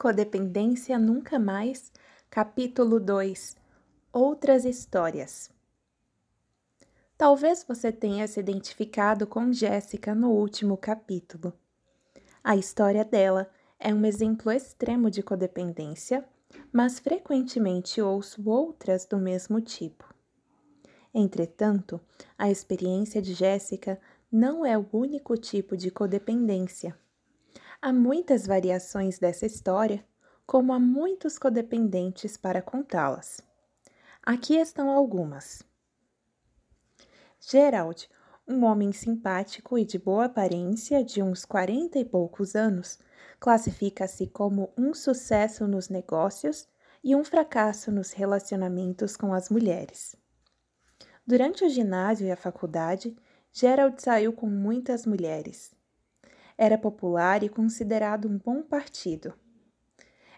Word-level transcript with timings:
Codependência 0.00 0.96
Nunca 0.96 1.40
Mais, 1.40 1.90
capítulo 2.30 3.00
2 3.00 3.56
Outras 4.12 4.64
Histórias. 4.64 5.50
Talvez 7.16 7.64
você 7.66 7.90
tenha 7.90 8.28
se 8.28 8.38
identificado 8.38 9.26
com 9.26 9.52
Jéssica 9.52 10.14
no 10.14 10.30
último 10.30 10.76
capítulo. 10.76 11.52
A 12.44 12.54
história 12.54 13.04
dela 13.04 13.50
é 13.76 13.92
um 13.92 14.04
exemplo 14.04 14.52
extremo 14.52 15.10
de 15.10 15.20
codependência, 15.20 16.24
mas 16.72 17.00
frequentemente 17.00 18.00
ouço 18.00 18.48
outras 18.48 19.04
do 19.04 19.18
mesmo 19.18 19.60
tipo. 19.60 20.14
Entretanto, 21.12 22.00
a 22.38 22.48
experiência 22.48 23.20
de 23.20 23.34
Jéssica 23.34 24.00
não 24.30 24.64
é 24.64 24.78
o 24.78 24.86
único 24.92 25.36
tipo 25.36 25.76
de 25.76 25.90
codependência. 25.90 26.96
Há 27.80 27.92
muitas 27.92 28.44
variações 28.44 29.20
dessa 29.20 29.46
história, 29.46 30.04
como 30.44 30.72
há 30.72 30.80
muitos 30.80 31.38
codependentes 31.38 32.36
para 32.36 32.60
contá-las. 32.60 33.40
Aqui 34.20 34.56
estão 34.56 34.90
algumas. 34.90 35.62
Gerald, 37.40 38.10
um 38.48 38.64
homem 38.64 38.90
simpático 38.90 39.78
e 39.78 39.84
de 39.84 39.96
boa 39.96 40.24
aparência 40.24 41.04
de 41.04 41.22
uns 41.22 41.44
quarenta 41.44 42.00
e 42.00 42.04
poucos 42.04 42.56
anos, 42.56 42.98
classifica-se 43.38 44.26
como 44.26 44.72
um 44.76 44.92
sucesso 44.92 45.68
nos 45.68 45.88
negócios 45.88 46.66
e 47.04 47.14
um 47.14 47.22
fracasso 47.22 47.92
nos 47.92 48.10
relacionamentos 48.10 49.16
com 49.16 49.32
as 49.32 49.48
mulheres. 49.48 50.16
Durante 51.24 51.64
o 51.64 51.68
ginásio 51.68 52.26
e 52.26 52.32
a 52.32 52.36
faculdade, 52.36 53.16
Gerald 53.52 54.02
saiu 54.02 54.32
com 54.32 54.48
muitas 54.48 55.06
mulheres. 55.06 55.77
Era 56.58 56.76
popular 56.76 57.44
e 57.44 57.48
considerado 57.48 58.28
um 58.28 58.36
bom 58.36 58.62
partido. 58.62 59.32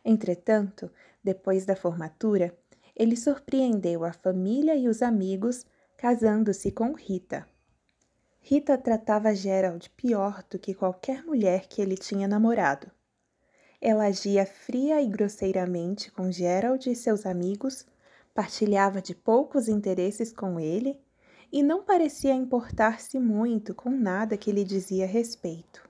Entretanto, 0.05 0.91
depois 1.25 1.65
da 1.65 1.75
formatura, 1.75 2.55
ele 2.95 3.17
surpreendeu 3.17 4.05
a 4.05 4.13
família 4.13 4.77
e 4.77 4.87
os 4.87 5.01
amigos 5.01 5.65
casando-se 5.97 6.71
com 6.71 6.93
Rita. 6.93 7.47
Rita 8.41 8.77
tratava 8.77 9.35
Gerald 9.35 9.89
pior 9.97 10.45
do 10.51 10.59
que 10.59 10.75
qualquer 10.75 11.25
mulher 11.25 11.67
que 11.67 11.81
ele 11.81 11.97
tinha 11.97 12.29
namorado. 12.29 12.91
Ela 13.81 14.05
agia 14.05 14.45
fria 14.45 15.01
e 15.01 15.09
grosseiramente 15.09 16.11
com 16.13 16.31
Gerald 16.31 16.91
e 16.91 16.95
seus 16.95 17.25
amigos, 17.25 17.87
partilhava 18.35 19.01
de 19.01 19.15
poucos 19.15 19.69
interesses 19.69 20.33
com 20.33 20.61
ele 20.61 21.01
e 21.51 21.63
não 21.63 21.83
parecia 21.83 22.35
importar-se 22.35 23.19
muito 23.19 23.75
com 23.75 23.91
nada 23.91 24.37
que 24.37 24.53
lhe 24.53 24.65
dizia 24.65 25.07
respeito. 25.07 25.90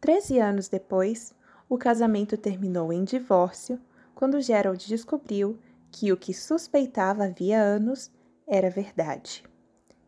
Treze 0.00 0.38
anos 0.38 0.68
depois, 0.68 1.34
o 1.68 1.76
casamento 1.76 2.36
terminou 2.36 2.92
em 2.92 3.04
divórcio 3.04 3.80
quando 4.14 4.40
Gerald 4.40 4.86
descobriu 4.86 5.58
que 5.90 6.12
o 6.12 6.16
que 6.16 6.32
suspeitava 6.32 7.24
havia 7.24 7.60
anos 7.60 8.10
era 8.46 8.70
verdade. 8.70 9.44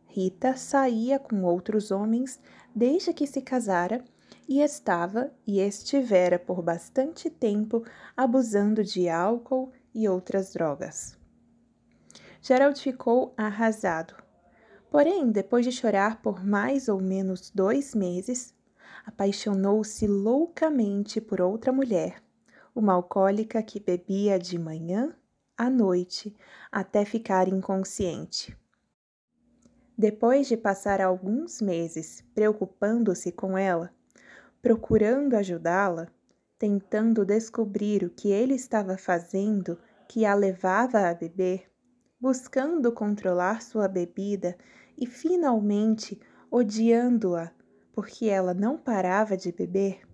Rita 0.07 0.55
saía 0.55 1.19
com 1.19 1.43
outros 1.43 1.91
homens 1.91 2.39
desde 2.73 3.13
que 3.13 3.27
se 3.27 3.41
casara 3.41 4.03
e 4.47 4.61
estava 4.61 5.31
e 5.45 5.59
estivera 5.59 6.39
por 6.39 6.61
bastante 6.61 7.29
tempo 7.29 7.83
abusando 8.15 8.83
de 8.83 9.09
álcool 9.09 9.71
e 9.93 10.07
outras 10.07 10.53
drogas. 10.53 11.17
Gerald 12.41 12.79
ficou 12.79 13.33
arrasado 13.37 14.15
Porém, 14.89 15.31
depois 15.31 15.65
de 15.65 15.71
chorar 15.71 16.21
por 16.21 16.43
mais 16.43 16.87
ou 16.87 16.99
menos 16.99 17.51
dois 17.51 17.93
meses, 17.93 18.53
apaixonou-se 19.09 20.05
loucamente 20.05 21.19
por 21.19 21.41
outra 21.41 21.71
mulher, 21.71 22.21
uma 22.75 22.93
alcoólica 22.93 23.61
que 23.63 23.79
bebia 23.79 24.37
de 24.37 24.59
manhã 24.59 25.15
à 25.57 25.67
noite 25.67 26.35
até 26.71 27.03
ficar 27.03 27.47
inconsciente. 27.47 28.55
Depois 29.97 30.47
de 30.47 30.55
passar 30.55 31.01
alguns 31.01 31.59
meses 31.59 32.23
preocupando-se 32.35 33.31
com 33.31 33.57
ela, 33.57 33.91
procurando 34.61 35.33
ajudá-la, 35.33 36.07
tentando 36.59 37.25
descobrir 37.25 38.03
o 38.03 38.11
que 38.11 38.29
ele 38.31 38.53
estava 38.53 38.95
fazendo 38.95 39.79
que 40.07 40.23
a 40.23 40.35
levava 40.35 41.09
a 41.09 41.13
beber, 41.15 41.67
buscando 42.21 42.91
controlar 42.91 43.63
sua 43.63 43.87
bebida 43.87 44.55
e 44.95 45.07
finalmente 45.07 46.21
odiando-a 46.51 47.51
porque 47.99 48.29
ela 48.29 48.53
não 48.53 48.77
parava 48.77 49.35
de 49.35 49.51
beber, 49.51 50.07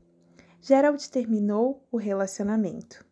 Gerald 0.59 1.07
terminou 1.11 1.87
o 1.91 1.97
relacionamento. 1.97 3.05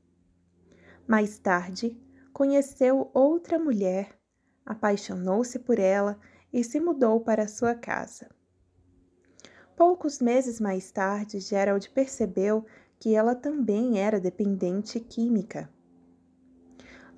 Mais 1.05 1.37
tarde, 1.37 1.95
conheceu 2.33 3.11
outra 3.13 3.59
mulher, 3.59 4.17
apaixonou-se 4.65 5.59
por 5.59 5.77
ela 5.77 6.19
e 6.51 6.63
se 6.63 6.79
mudou 6.79 7.21
para 7.21 7.47
sua 7.47 7.75
casa. 7.75 8.31
Poucos 9.77 10.19
meses 10.19 10.59
mais 10.59 10.91
tarde, 10.91 11.39
Gerald 11.39 11.87
percebeu 11.91 12.65
que 12.99 13.13
ela 13.13 13.35
também 13.35 13.99
era 13.99 14.19
dependente 14.19 14.99
química. 14.99 15.69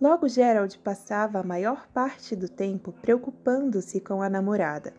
Logo, 0.01 0.27
Gerald 0.27 0.77
passava 0.79 1.39
a 1.39 1.43
maior 1.43 1.87
parte 1.87 2.35
do 2.35 2.49
tempo 2.49 2.91
preocupando-se 2.91 4.01
com 4.01 4.21
a 4.21 4.29
namorada. 4.29 4.93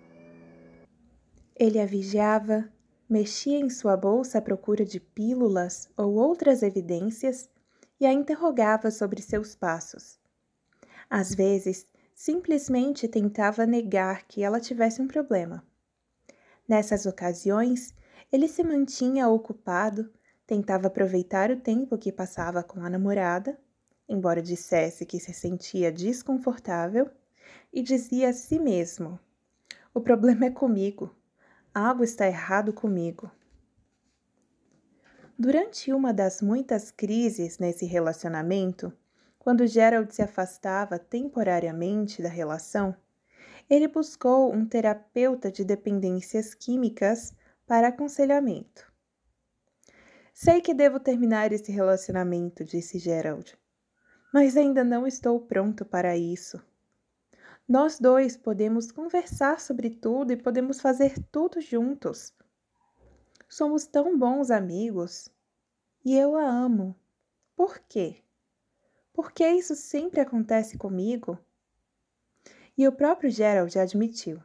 Ele 1.59 1.81
a 1.81 1.87
vigiava, 1.87 2.71
mexia 3.09 3.59
em 3.59 3.71
sua 3.71 3.97
bolsa 3.97 4.39
à 4.39 4.43
procura 4.43 4.85
de 4.85 5.01
pílulas 5.01 5.89
ou 5.97 6.15
outras 6.15 6.63
evidências 6.63 7.49
e 7.99 8.05
a 8.05 8.13
interrogava 8.13 8.91
sobre 8.91 9.23
seus 9.23 9.55
passos. 9.55 10.19
Às 11.09 11.35
vezes, 11.35 11.87
simplesmente 12.15 13.09
tentava 13.09 13.65
negar 13.65 14.27
que 14.27 14.43
ela 14.43 14.61
tivesse 14.61 15.01
um 15.01 15.09
problema. 15.09 15.67
Nessas 16.69 17.07
ocasiões, 17.07 17.95
ele 18.31 18.49
se 18.49 18.63
mantinha 18.63 19.29
ocupado, 19.29 20.13
tentava 20.47 20.89
aproveitar 20.89 21.51
o 21.51 21.61
tempo 21.61 21.97
que 21.97 22.13
passava 22.13 22.63
com 22.63 22.81
a 22.81 22.91
namorada 22.91 23.59
embora 24.09 24.41
dissesse 24.41 25.05
que 25.05 25.19
se 25.19 25.33
sentia 25.33 25.91
desconfortável, 25.91 27.11
e 27.73 27.83
dizia 27.83 28.31
a 28.31 28.33
si 28.33 28.59
mesmo: 28.59 29.19
O 29.93 30.01
problema 30.01 30.47
é 30.47 30.51
comigo. 30.51 31.15
Algo 31.79 32.03
está 32.03 32.27
errado 32.27 32.73
comigo. 32.73 33.31
Durante 35.39 35.93
uma 35.93 36.11
das 36.11 36.41
muitas 36.41 36.91
crises 36.91 37.59
nesse 37.59 37.85
relacionamento, 37.85 38.91
quando 39.39 39.67
Gerald 39.67 40.15
se 40.15 40.23
afastava 40.23 40.99
temporariamente 40.99 42.23
da 42.23 42.31
relação, 42.31 42.97
ele 43.69 43.89
buscou 43.89 44.55
um 44.55 44.65
terapeuta 44.65 45.53
de 45.53 45.67
dependências 45.67 46.55
químicas 46.55 47.35
para 47.67 47.89
aconselhamento. 47.89 48.91
Sei 50.33 50.63
que 50.63 50.73
devo 50.73 50.99
terminar 50.99 51.53
esse 51.53 51.71
relacionamento, 51.71 52.65
disse 52.65 52.99
Gerald 52.99 53.55
mas 54.33 54.57
ainda 54.57 54.83
não 54.83 55.07
estou 55.07 55.41
pronto 55.41 55.85
para 55.85 56.17
isso. 56.17 56.63
Nós 57.69 57.99
dois 57.99 58.37
podemos 58.37 58.93
conversar 58.93 59.61
sobre 59.61 59.91
tudo 59.91 60.33
e 60.33 60.37
podemos 60.37 60.81
fazer 60.81 61.19
tudo 61.33 61.61
juntos. 61.61 62.33
Somos 63.49 63.87
tão 63.87 64.17
bons 64.17 64.53
amigos 64.53 65.29
e 66.05 66.17
eu 66.17 66.37
a 66.37 66.45
amo. 66.45 66.95
Por 67.57 67.81
quê? 67.81 68.23
Por 69.13 69.33
que 69.33 69.49
isso 69.49 69.75
sempre 69.75 70.21
acontece 70.21 70.79
comigo? 70.79 71.37
E 72.79 72.87
o 72.87 72.93
próprio 72.93 73.31
Gerald 73.31 73.77
admitiu. 73.77 74.41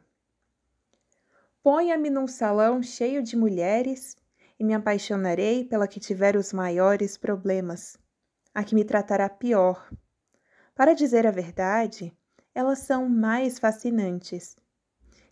Ponha-me 1.62 2.10
num 2.10 2.26
salão 2.26 2.82
cheio 2.82 3.22
de 3.22 3.36
mulheres 3.36 4.16
e 4.58 4.64
me 4.64 4.74
apaixonarei 4.74 5.64
pela 5.64 5.86
que 5.86 6.00
tiver 6.00 6.34
os 6.34 6.52
maiores 6.52 7.16
problemas 7.16 7.96
a 8.52 8.64
que 8.64 8.74
me 8.74 8.84
tratará 8.84 9.28
pior. 9.28 9.88
Para 10.74 10.92
dizer 10.92 11.24
a 11.24 11.30
verdade, 11.30 12.12
elas 12.54 12.80
são 12.80 13.08
mais 13.08 13.58
fascinantes. 13.58 14.56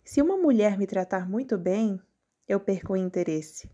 Se 0.03 0.21
uma 0.21 0.37
mulher 0.37 0.77
me 0.77 0.87
tratar 0.87 1.29
muito 1.29 1.57
bem, 1.57 2.01
eu 2.47 2.59
perco 2.59 2.93
o 2.93 2.97
interesse. 2.97 3.69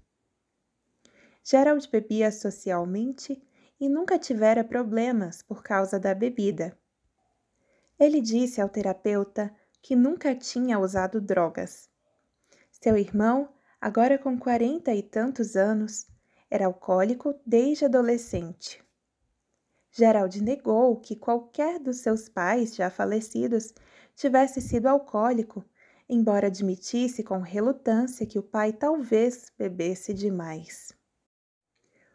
Gerald 1.43 1.89
bebia 1.89 2.31
socialmente 2.31 3.41
e 3.79 3.87
nunca 3.87 4.19
tivera 4.19 4.63
problemas 4.63 5.41
por 5.41 5.63
causa 5.63 5.99
da 5.99 6.13
bebida. 6.13 6.77
Ele 7.99 8.19
disse 8.19 8.59
ao 8.61 8.69
terapeuta 8.69 9.55
que 9.81 9.95
nunca 9.95 10.35
tinha 10.35 10.77
usado 10.77 11.21
drogas. 11.21 11.89
Seu 12.69 12.97
irmão, 12.97 13.49
agora 13.79 14.17
com 14.17 14.37
quarenta 14.37 14.93
e 14.93 15.01
tantos 15.01 15.55
anos, 15.55 16.05
era 16.49 16.65
alcoólico 16.65 17.33
desde 17.45 17.85
adolescente. 17.85 18.83
Gerald 19.97 20.39
negou 20.43 20.95
que 20.97 21.15
qualquer 21.15 21.79
dos 21.79 21.97
seus 21.97 22.29
pais 22.29 22.75
já 22.75 22.87
falecidos 22.87 23.73
tivesse 24.15 24.61
sido 24.61 24.85
alcoólico, 24.85 25.65
embora 26.07 26.45
admitisse 26.45 27.23
com 27.23 27.39
relutância 27.39 28.23
que 28.27 28.37
o 28.37 28.43
pai 28.43 28.71
talvez 28.71 29.51
bebesse 29.57 30.13
demais. 30.13 30.93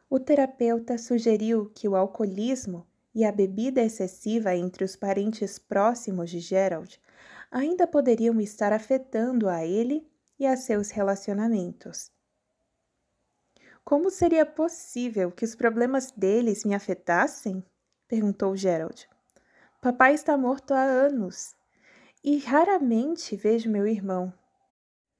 O 0.08 0.20
terapeuta 0.20 0.96
sugeriu 0.96 1.70
que 1.74 1.88
o 1.88 1.96
alcoolismo 1.96 2.86
e 3.12 3.24
a 3.24 3.32
bebida 3.32 3.82
excessiva 3.82 4.54
entre 4.54 4.84
os 4.84 4.94
parentes 4.94 5.58
próximos 5.58 6.30
de 6.30 6.38
Gerald 6.38 7.00
ainda 7.50 7.84
poderiam 7.84 8.40
estar 8.40 8.72
afetando 8.72 9.48
a 9.48 9.66
ele 9.66 10.08
e 10.38 10.46
a 10.46 10.56
seus 10.56 10.92
relacionamentos. 10.92 12.12
Como 13.84 14.08
seria 14.08 14.46
possível 14.46 15.32
que 15.32 15.44
os 15.44 15.56
problemas 15.56 16.12
deles 16.12 16.64
me 16.64 16.76
afetassem? 16.76 17.64
Perguntou 18.12 18.54
Gerald. 18.54 19.08
Papai 19.80 20.12
está 20.12 20.36
morto 20.36 20.74
há 20.74 20.82
anos 20.82 21.54
e 22.22 22.36
raramente 22.36 23.34
vejo 23.34 23.70
meu 23.70 23.86
irmão. 23.86 24.30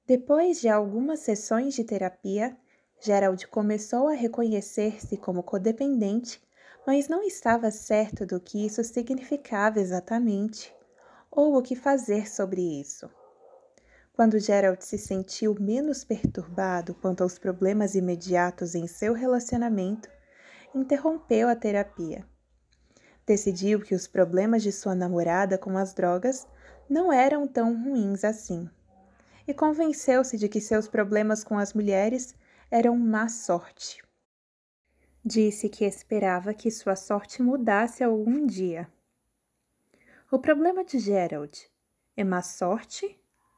Depois 0.05 0.61
de 0.61 0.69
algumas 0.69 1.21
sessões 1.21 1.73
de 1.73 1.83
terapia, 1.83 2.55
Gerald 3.01 3.47
começou 3.47 4.09
a 4.09 4.13
reconhecer-se 4.13 5.17
como 5.17 5.41
codependente, 5.41 6.39
mas 6.85 7.07
não 7.07 7.23
estava 7.23 7.71
certo 7.71 8.27
do 8.27 8.39
que 8.39 8.63
isso 8.63 8.83
significava 8.83 9.79
exatamente 9.79 10.71
ou 11.31 11.57
o 11.57 11.63
que 11.63 11.75
fazer 11.75 12.29
sobre 12.29 12.61
isso. 12.61 13.09
Quando 14.13 14.37
Gerald 14.37 14.85
se 14.85 14.99
sentiu 14.99 15.55
menos 15.59 16.03
perturbado 16.03 16.93
quanto 16.93 17.23
aos 17.23 17.39
problemas 17.39 17.95
imediatos 17.95 18.75
em 18.75 18.85
seu 18.85 19.13
relacionamento, 19.13 20.07
interrompeu 20.75 21.49
a 21.49 21.55
terapia. 21.55 22.31
Decidiu 23.25 23.79
que 23.79 23.95
os 23.95 24.07
problemas 24.07 24.61
de 24.63 24.71
sua 24.71 24.93
namorada 24.93 25.57
com 25.57 25.77
as 25.77 25.93
drogas 25.93 26.47
não 26.89 27.11
eram 27.11 27.47
tão 27.47 27.73
ruins 27.83 28.23
assim. 28.23 28.69
E 29.47 29.53
convenceu-se 29.53 30.37
de 30.37 30.49
que 30.49 30.59
seus 30.59 30.87
problemas 30.87 31.43
com 31.43 31.57
as 31.57 31.73
mulheres 31.73 32.35
eram 32.69 32.97
má 32.97 33.29
sorte. 33.29 34.03
Disse 35.23 35.69
que 35.69 35.85
esperava 35.85 36.53
que 36.53 36.69
sua 36.69 36.95
sorte 36.95 37.41
mudasse 37.41 38.03
algum 38.03 38.45
dia. 38.45 38.91
O 40.29 40.37
problema 40.37 40.83
de 40.83 40.99
Gerald 40.99 41.69
é 42.17 42.23
má 42.23 42.41
sorte 42.41 43.17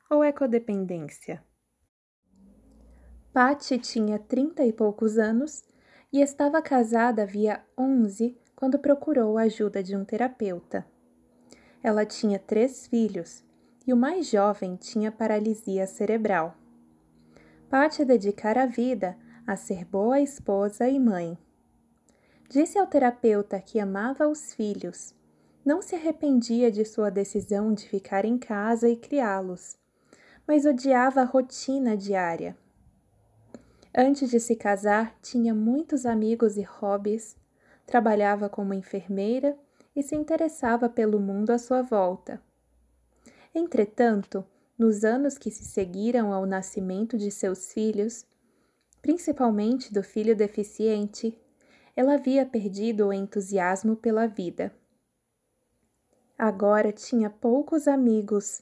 ou 0.09 0.23
é 0.23 0.31
codependência? 0.31 1.43
Patty 3.33 3.79
tinha 3.79 4.19
trinta 4.19 4.63
e 4.63 4.71
poucos 4.71 5.17
anos 5.17 5.63
e 6.11 6.21
estava 6.21 6.61
casada 6.61 7.23
havia 7.23 7.65
onze 7.77 8.37
quando 8.55 8.79
procurou 8.79 9.37
a 9.37 9.43
ajuda 9.43 9.83
de 9.83 9.95
um 9.95 10.05
terapeuta. 10.05 10.85
Ela 11.83 12.05
tinha 12.05 12.39
três 12.39 12.87
filhos 12.87 13.43
e 13.85 13.93
o 13.93 13.97
mais 13.97 14.29
jovem 14.29 14.75
tinha 14.75 15.11
paralisia 15.11 15.85
cerebral. 15.85 16.55
Patty 17.69 18.05
dedicara 18.05 18.63
a 18.63 18.67
vida 18.67 19.17
a 19.45 19.55
ser 19.55 19.85
boa 19.85 20.19
esposa 20.19 20.87
e 20.87 20.99
mãe. 20.99 21.37
Disse 22.49 22.79
ao 22.79 22.87
terapeuta 22.87 23.59
que 23.59 23.79
amava 23.79 24.27
os 24.27 24.53
filhos 24.53 25.13
não 25.65 25.81
se 25.81 25.95
arrependia 25.95 26.71
de 26.71 26.85
sua 26.85 27.09
decisão 27.09 27.73
de 27.73 27.89
ficar 27.89 28.23
em 28.23 28.37
casa 28.37 28.87
e 28.87 28.95
criá-los, 28.95 29.75
mas 30.47 30.63
odiava 30.63 31.21
a 31.21 31.25
rotina 31.25 31.97
diária. 31.97 32.55
Antes 33.97 34.29
de 34.29 34.39
se 34.39 34.55
casar, 34.55 35.17
tinha 35.23 35.55
muitos 35.55 36.05
amigos 36.05 36.55
e 36.55 36.61
hobbies, 36.61 37.35
trabalhava 37.85 38.49
como 38.49 38.73
enfermeira 38.73 39.57
e 39.95 40.03
se 40.03 40.15
interessava 40.15 40.89
pelo 40.89 41.19
mundo 41.19 41.51
à 41.51 41.57
sua 41.57 41.81
volta. 41.81 42.41
Entretanto, 43.53 44.45
nos 44.77 45.05
anos 45.05 45.37
que 45.37 45.49
se 45.49 45.63
seguiram 45.63 46.33
ao 46.33 46.45
nascimento 46.45 47.17
de 47.17 47.31
seus 47.31 47.71
filhos, 47.71 48.25
principalmente 49.01 49.93
do 49.93 50.03
filho 50.03 50.35
deficiente, 50.35 51.39
ela 51.95 52.15
havia 52.15 52.45
perdido 52.45 53.07
o 53.07 53.13
entusiasmo 53.13 53.95
pela 53.95 54.27
vida. 54.27 54.73
Agora 56.37 56.91
tinha 56.91 57.29
poucos 57.29 57.87
amigos, 57.87 58.61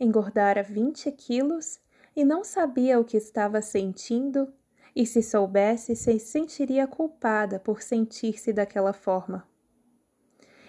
engordara 0.00 0.62
20 0.62 1.12
quilos 1.12 1.78
e 2.16 2.24
não 2.24 2.42
sabia 2.42 2.98
o 2.98 3.04
que 3.04 3.16
estava 3.16 3.62
sentindo, 3.62 4.52
e 4.94 5.04
se 5.04 5.22
soubesse, 5.22 5.96
se 5.96 6.18
sentiria 6.18 6.86
culpada 6.86 7.58
por 7.58 7.82
sentir-se 7.82 8.52
daquela 8.52 8.92
forma. 8.92 9.46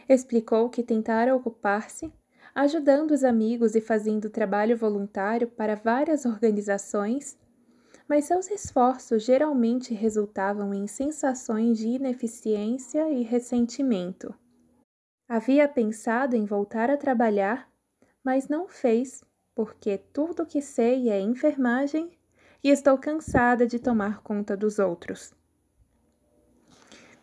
Explicou 0.10 0.70
que 0.70 0.84
tentara 0.84 1.36
ocupar-se, 1.36 2.12
ajudando 2.54 3.12
os 3.12 3.24
amigos 3.24 3.76
e 3.76 3.82
fazendo 3.82 4.30
trabalho 4.30 4.78
voluntário 4.78 5.48
para 5.48 5.76
várias 5.76 6.26
organizações, 6.26 7.38
mas 8.08 8.26
seus 8.26 8.50
esforços 8.50 9.24
geralmente 9.24 9.94
resultavam 9.94 10.74
em 10.74 10.88
sensações 10.88 11.78
de 11.78 11.88
ineficiência 11.88 13.10
e 13.10 13.24
ressentimento. 13.24 14.34
Havia 15.28 15.68
pensado 15.68 16.36
em 16.36 16.46
voltar 16.46 16.92
a 16.92 16.98
trabalhar, 16.98 17.68
mas 18.24 18.48
não 18.48 18.68
fez, 18.68 19.24
porque 19.56 19.98
tudo 19.98 20.44
o 20.44 20.46
que 20.46 20.62
sei 20.62 21.10
é 21.10 21.20
enfermagem 21.20 22.12
e 22.66 22.70
estou 22.70 22.98
cansada 22.98 23.68
de 23.68 23.78
tomar 23.78 24.24
conta 24.24 24.58
dos 24.58 24.80
outros. 24.80 25.32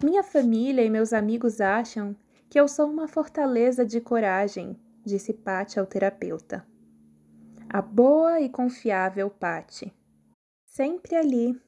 Minha 0.01 0.23
família 0.23 0.85
e 0.85 0.89
meus 0.89 1.13
amigos 1.13 1.61
acham 1.61 2.15
que 2.49 2.59
eu 2.59 2.69
sou 2.69 2.89
uma 2.89 3.09
fortaleza 3.09 3.85
de 3.85 4.01
coragem, 4.01 4.79
disse 5.05 5.35
Patty 5.35 5.81
ao 5.81 5.87
terapeuta. 5.87 6.65
A 7.69 7.83
boa 7.83 8.41
e 8.41 8.49
confiável 8.49 9.29
Patty. 9.29 9.93
Sempre 10.65 11.17
ali, 11.17 11.61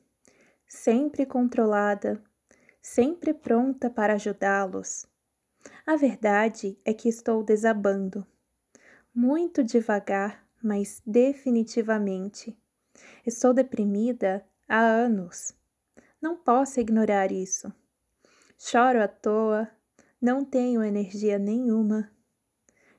sempre 0.69 1.27
controlada, 1.27 2.23
sempre 2.81 3.35
pronta 3.35 3.91
para 3.91 4.15
ajudá-los 4.15 5.07
a 5.87 5.97
verdade 5.97 6.79
é 6.85 6.93
que 6.93 7.09
estou 7.09 7.43
desabando. 7.43 8.27
Muito 9.15 9.63
devagar, 9.63 10.47
mas 10.63 11.03
definitivamente. 11.07 12.57
Estou 13.27 13.53
deprimida 13.53 14.45
há 14.69 14.81
anos. 14.81 15.55
Não 16.21 16.37
posso 16.37 16.81
ignorar 16.81 17.33
isso. 17.33 17.73
Choro 18.59 19.03
à 19.03 19.09
toa, 19.09 19.71
não 20.21 20.45
tenho 20.45 20.83
energia 20.83 21.39
nenhuma. 21.39 22.11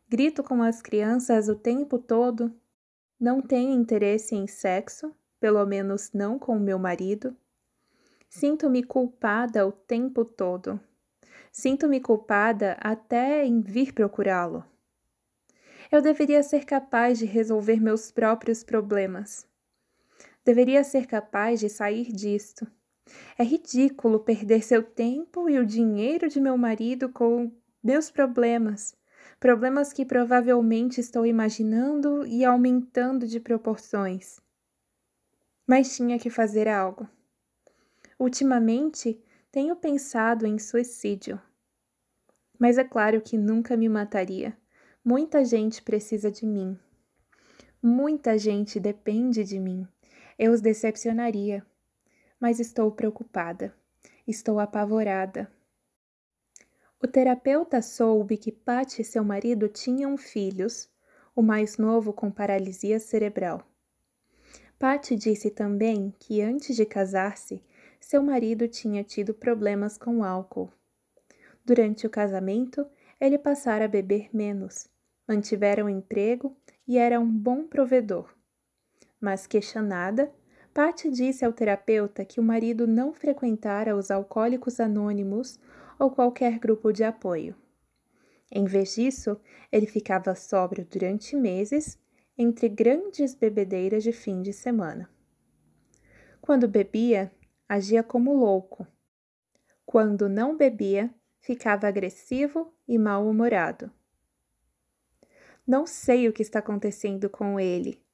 Grito 0.08 0.44
com 0.44 0.62
as 0.62 0.82
crianças 0.82 1.50
o 1.50 1.56
tempo 1.56 1.98
todo. 1.98 2.54
Não 3.20 3.42
tenho 3.42 3.72
interesse 3.72 4.36
em 4.36 4.46
sexo, 4.46 5.16
pelo 5.40 5.66
menos 5.66 6.12
não 6.14 6.38
com 6.38 6.60
meu 6.60 6.78
marido. 6.78 7.36
Sinto-me 8.30 8.84
culpada 8.84 9.66
o 9.66 9.72
tempo 9.72 10.24
todo. 10.24 10.80
Sinto-me 11.52 12.00
culpada 12.00 12.78
até 12.80 13.46
em 13.46 13.62
vir 13.62 13.94
procurá-lo. 13.94 14.64
Eu 15.92 16.02
deveria 16.02 16.44
ser 16.44 16.66
capaz 16.66 17.18
de 17.18 17.26
resolver 17.26 17.80
meus 17.80 18.12
próprios 18.12 18.64
problemas. 18.64 19.48
Deveria 20.46 20.84
ser 20.84 21.08
capaz 21.08 21.60
de 21.60 21.68
sair 21.68 22.12
disto. 22.12 22.68
É 23.36 23.44
ridículo 23.44 24.20
perder 24.20 24.64
seu 24.64 24.84
tempo 24.84 25.50
e 25.50 25.58
o 25.58 25.66
dinheiro 25.66 26.30
de 26.30 26.40
meu 26.40 26.56
marido 26.56 27.10
com 27.10 27.52
meus 27.84 28.12
problemas, 28.12 28.96
problemas 29.40 29.92
que 29.92 30.06
provavelmente 30.06 31.02
estou 31.02 31.26
imaginando 31.26 32.26
e 32.28 32.46
aumentando 32.46 33.28
de 33.28 33.40
proporções. 33.40 34.40
Mas 35.66 35.96
tinha 35.96 36.20
que 36.20 36.30
fazer 36.30 36.68
algo. 36.68 37.10
Ultimamente, 38.20 39.20
tenho 39.52 39.76
pensado 39.76 40.46
em 40.46 40.60
suicídio. 40.60 41.42
Mas 42.60 42.78
é 42.78 42.84
claro 42.84 43.20
que 43.20 43.36
nunca 43.36 43.76
me 43.76 43.90
mataria. 43.90 44.56
Muita 45.04 45.44
gente 45.44 45.82
precisa 45.82 46.30
de 46.30 46.46
mim. 46.46 46.78
Muita 47.82 48.38
gente 48.38 48.80
depende 48.80 49.44
de 49.44 49.60
mim. 49.60 49.88
Eu 50.38 50.52
os 50.52 50.62
decepcionaria. 50.62 51.66
Mas 52.40 52.60
estou 52.60 52.92
preocupada. 52.92 53.74
Estou 54.28 54.60
apavorada. 54.60 55.50
O 57.02 57.08
terapeuta 57.08 57.82
soube 57.82 58.36
que 58.38 58.52
Pat 58.52 59.00
e 59.00 59.04
seu 59.04 59.24
marido 59.24 59.70
tinham 59.70 60.18
filhos, 60.18 60.90
o 61.36 61.42
mais 61.42 61.78
novo 61.78 62.12
com 62.12 62.32
paralisia 62.32 63.00
cerebral. 63.00 63.62
Pat 64.78 65.12
disse 65.12 65.50
também 65.50 66.14
que 66.20 66.42
antes 66.42 66.76
de 66.76 66.86
casar-se, 66.86 67.64
seu 68.00 68.22
marido 68.22 68.68
tinha 68.68 69.04
tido 69.04 69.34
problemas 69.34 69.98
com 69.98 70.24
álcool. 70.24 70.72
Durante 71.64 72.06
o 72.06 72.10
casamento, 72.10 72.86
ele 73.20 73.38
passara 73.38 73.86
a 73.86 73.88
beber 73.88 74.30
menos, 74.36 74.88
mantivera 75.28 75.84
um 75.84 75.90
emprego 75.90 76.56
e 76.88 76.98
era 76.98 77.20
um 77.20 77.32
bom 77.32 77.66
provedor. 77.66 78.35
Mas 79.26 79.48
questionada, 79.48 80.32
Patty 80.72 81.10
disse 81.10 81.44
ao 81.44 81.52
terapeuta 81.52 82.24
que 82.24 82.40
o 82.40 82.44
marido 82.44 82.86
não 82.86 83.12
frequentara 83.12 83.96
os 83.96 84.12
alcoólicos 84.12 84.80
anônimos 84.80 85.60
ou 85.98 86.12
qualquer 86.12 86.60
grupo 86.60 86.92
de 86.94 87.04
apoio. 87.04 87.56
Em 88.52 88.66
vez 88.66 88.94
disso, 88.94 89.42
ele 89.72 89.88
ficava 89.88 90.36
sóbrio 90.36 90.86
durante 90.86 91.36
meses, 91.36 91.98
entre 92.38 92.70
grandes 92.70 93.34
bebedeiras 93.34 94.04
de 94.04 94.12
fim 94.12 94.44
de 94.44 94.54
semana. 94.54 95.10
Quando 96.40 96.68
bebia, 96.68 97.32
agia 97.68 98.04
como 98.04 98.32
louco. 98.32 98.86
Quando 99.88 100.30
não 100.30 100.56
bebia, 100.56 101.12
ficava 101.40 101.88
agressivo 101.88 102.72
e 102.88 102.96
mal-humorado. 103.00 103.92
Não 105.66 105.88
sei 105.88 106.30
o 106.30 106.32
que 106.32 106.44
está 106.44 106.60
acontecendo 106.60 107.28
com 107.28 107.60
ele. 107.60 108.05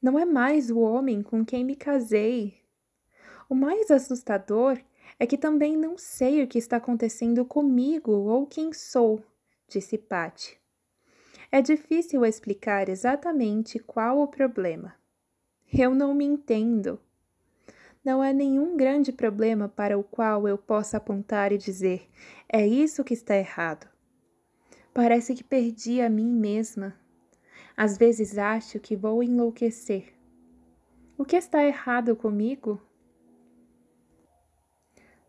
Não 0.00 0.18
é 0.18 0.24
mais 0.24 0.70
o 0.70 0.78
homem 0.78 1.22
com 1.22 1.44
quem 1.44 1.64
me 1.64 1.74
casei. 1.74 2.54
O 3.48 3.54
mais 3.54 3.90
assustador 3.90 4.78
é 5.18 5.26
que 5.26 5.36
também 5.36 5.76
não 5.76 5.98
sei 5.98 6.42
o 6.42 6.46
que 6.46 6.58
está 6.58 6.76
acontecendo 6.76 7.44
comigo 7.44 8.12
ou 8.12 8.46
quem 8.46 8.72
sou, 8.72 9.20
disse 9.66 9.98
Patty. 9.98 10.58
É 11.50 11.60
difícil 11.60 12.24
explicar 12.24 12.88
exatamente 12.88 13.78
qual 13.78 14.20
o 14.20 14.28
problema. 14.28 14.94
Eu 15.72 15.94
não 15.94 16.14
me 16.14 16.24
entendo. 16.24 17.00
Não 18.04 18.22
há 18.22 18.32
nenhum 18.32 18.76
grande 18.76 19.12
problema 19.12 19.68
para 19.68 19.98
o 19.98 20.04
qual 20.04 20.46
eu 20.46 20.56
possa 20.56 20.98
apontar 20.98 21.52
e 21.52 21.58
dizer: 21.58 22.08
é 22.48 22.66
isso 22.66 23.02
que 23.02 23.14
está 23.14 23.36
errado. 23.36 23.88
Parece 24.94 25.34
que 25.34 25.42
perdi 25.42 26.00
a 26.00 26.08
mim 26.08 26.30
mesma. 26.30 26.94
Às 27.80 27.96
vezes 27.96 28.36
acho 28.36 28.80
que 28.80 28.96
vou 28.96 29.22
enlouquecer. 29.22 30.12
O 31.16 31.24
que 31.24 31.36
está 31.36 31.62
errado 31.62 32.16
comigo? 32.16 32.82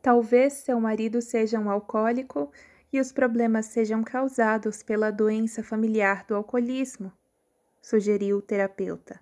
Talvez 0.02 0.54
seu 0.54 0.82
marido 0.82 1.22
seja 1.22 1.60
um 1.60 1.70
alcoólico 1.70 2.52
e 2.92 3.00
os 3.00 3.12
problemas 3.12 3.68
sejam 3.68 4.04
causados 4.04 4.82
pela 4.82 5.12
doença 5.12 5.62
familiar 5.62 6.26
do 6.26 6.34
alcoolismo, 6.34 7.14
sugeriu 7.84 8.38
o 8.38 8.42
terapeuta. 8.42 9.20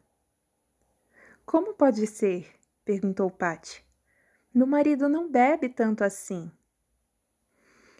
Como 1.45 1.73
pode 1.73 2.07
ser? 2.07 2.47
perguntou 2.85 3.29
Patty. 3.29 3.85
Meu 4.53 4.65
marido 4.65 5.09
não 5.09 5.29
bebe 5.29 5.67
tanto 5.67 6.01
assim. 6.01 6.49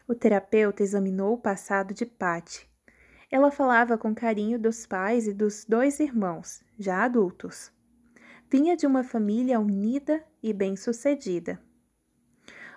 O 0.08 0.16
terapeuta 0.16 0.84
examinou 0.84 1.34
o 1.34 1.38
passado 1.38 1.94
de 1.94 2.06
Patty. 2.06 2.67
Ela 3.30 3.52
falava 3.52 3.98
com 3.98 4.16
carinho 4.16 4.58
dos 4.58 4.86
pais 4.86 5.28
e 5.28 5.34
dos 5.34 5.66
dois 5.66 6.00
irmãos, 6.00 6.64
já 6.80 7.04
adultos. 7.04 7.72
Vinha 8.50 8.78
de 8.78 8.88
uma 8.88 9.04
família 9.04 9.60
unida 9.60 10.24
e 10.42 10.54
bem-sucedida. 10.54 11.60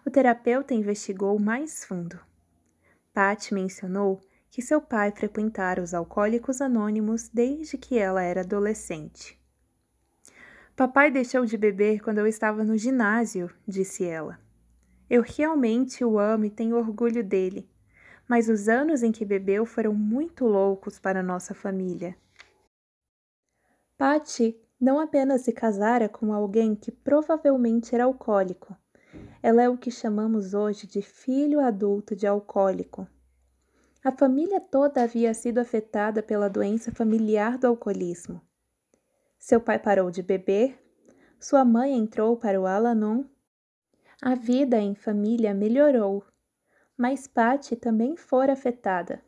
O 0.05 0.11
terapeuta 0.11 0.75
investigou 0.75 1.39
mais 1.39 1.85
fundo. 1.85 2.19
Pat 3.13 3.53
mencionou 3.53 4.21
que 4.51 4.61
seu 4.61 4.81
pai 4.81 5.13
frequentara 5.13 5.81
os 5.81 5.95
alcoólicos 5.95 6.61
anônimos 6.61 7.29
desde 7.29 7.79
que 7.79 7.97
ela 7.97 8.23
era 8.23 8.41
adolescente. 8.41 9.39
Papai 10.75 11.11
deixou 11.11 11.45
de 11.45 11.57
beber 11.57 12.01
quando 12.01 12.19
eu 12.19 12.27
estava 12.27 12.65
no 12.65 12.77
ginásio, 12.77 13.51
disse 13.69 14.05
ela. 14.05 14.41
Eu 15.09 15.23
realmente 15.23 16.05
o 16.05 16.19
amo 16.19 16.47
e 16.47 16.51
tenho 16.51 16.77
orgulho 16.77 17.23
dele, 17.23 17.69
mas 18.31 18.49
os 18.49 18.69
anos 18.69 19.03
em 19.03 19.11
que 19.11 19.25
bebeu 19.25 19.67
foram 19.67 19.93
muito 19.93 20.47
loucos 20.47 21.01
para 21.01 21.21
nossa 21.21 21.53
família. 21.53 22.17
Patty 23.99 24.57
não 24.81 25.01
apenas 25.01 25.41
se 25.41 25.53
casara 25.53 26.09
com 26.09 26.33
alguém 26.33 26.77
que 26.77 26.93
provavelmente 26.93 27.93
era 27.93 28.05
alcoólico, 28.05 28.77
ela 29.43 29.61
é 29.61 29.69
o 29.69 29.77
que 29.77 29.91
chamamos 29.91 30.55
hoje 30.55 30.87
de 30.87 31.03
filho 31.03 31.59
adulto 31.59 32.15
de 32.15 32.25
alcoólico. 32.25 33.05
A 34.05 34.13
família 34.13 34.61
toda 34.61 35.03
havia 35.03 35.35
sido 35.35 35.59
afetada 35.59 36.23
pela 36.23 36.49
doença 36.49 36.93
familiar 36.93 37.59
do 37.59 37.67
alcoolismo. 37.67 38.41
Seu 39.41 39.61
pai 39.61 39.81
parou 39.81 40.09
de 40.09 40.23
beber, 40.23 40.79
sua 41.41 41.65
mãe 41.65 41.99
entrou 41.99 42.37
para 42.37 42.61
o 42.61 42.65
Alanon. 42.65 43.25
A 44.23 44.37
vida 44.37 44.79
em 44.79 44.95
família 44.95 45.53
melhorou, 45.53 46.25
mas 47.01 47.27
Patty 47.27 47.77
também 47.77 48.15
fora 48.15 48.53
afetada. 48.53 49.23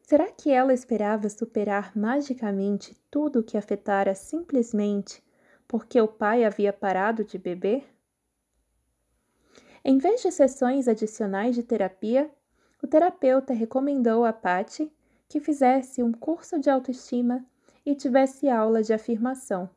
Será 0.00 0.32
que 0.32 0.50
ela 0.50 0.72
esperava 0.72 1.28
superar 1.28 1.94
magicamente 1.94 2.96
tudo 3.10 3.40
o 3.40 3.42
que 3.42 3.58
afetara 3.58 4.14
simplesmente 4.14 5.22
porque 5.68 6.00
o 6.00 6.08
pai 6.08 6.44
havia 6.44 6.72
parado 6.72 7.24
de 7.24 7.36
beber? 7.36 7.84
Em 9.84 9.98
vez 9.98 10.22
de 10.22 10.32
sessões 10.32 10.88
adicionais 10.88 11.54
de 11.54 11.62
terapia, 11.62 12.30
o 12.82 12.86
terapeuta 12.86 13.52
recomendou 13.52 14.24
a 14.24 14.32
Patty 14.32 14.90
que 15.28 15.40
fizesse 15.40 16.02
um 16.02 16.10
curso 16.10 16.58
de 16.58 16.70
autoestima 16.70 17.44
e 17.84 17.94
tivesse 17.94 18.48
aula 18.48 18.82
de 18.82 18.94
afirmação. 18.94 19.68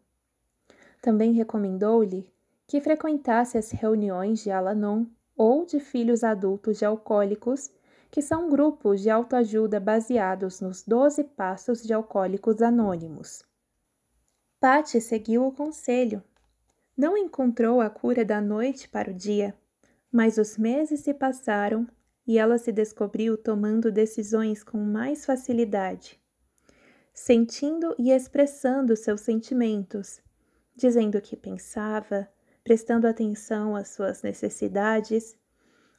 Também 1.02 1.34
recomendou-lhe 1.34 2.32
que 2.66 2.80
frequentasse 2.80 3.58
as 3.58 3.70
reuniões 3.72 4.42
de 4.42 4.50
Alanon 4.50 5.06
ou 5.38 5.66
de 5.66 5.80
filhos 5.80 6.24
adultos 6.24 6.78
de 6.78 6.86
alcoólicos, 6.86 7.72
que 8.10 8.22
são 8.22 8.50
grupos 8.50 9.02
de 9.02 9.10
autoajuda 9.10 9.80
baseados 9.80 10.62
nos 10.62 10.84
12 10.84 11.24
passos 11.24 11.84
de 11.84 11.94
alcoólicos 11.94 12.62
anônimos. 12.62 13.44
Patty 14.60 15.02
seguiu 15.02 15.46
o 15.46 15.52
conselho. 15.52 16.24
Não 16.98 17.18
encontrou 17.18 17.82
a 17.82 17.90
cura 17.90 18.24
da 18.24 18.40
noite 18.40 18.88
para 18.88 19.12
o 19.12 19.14
dia, 19.14 19.54
mas 20.12 20.38
os 20.38 20.58
meses 20.58 21.02
se 21.02 21.14
passaram 21.14 21.86
e 22.26 22.38
ela 22.38 22.58
se 22.58 22.72
descobriu 22.72 23.38
tomando 23.38 23.92
decisões 23.92 24.64
com 24.64 24.78
mais 24.78 25.26
facilidade, 25.26 26.20
sentindo 27.14 27.94
e 28.00 28.12
expressando 28.12 28.96
seus 28.96 29.22
sentimentos, 29.22 30.22
dizendo 30.76 31.18
o 31.18 31.22
que 31.22 31.36
pensava, 31.36 32.28
prestando 32.66 33.08
atenção 33.08 33.78
às 33.78 33.88
suas 33.88 34.22
necessidades 34.22 35.38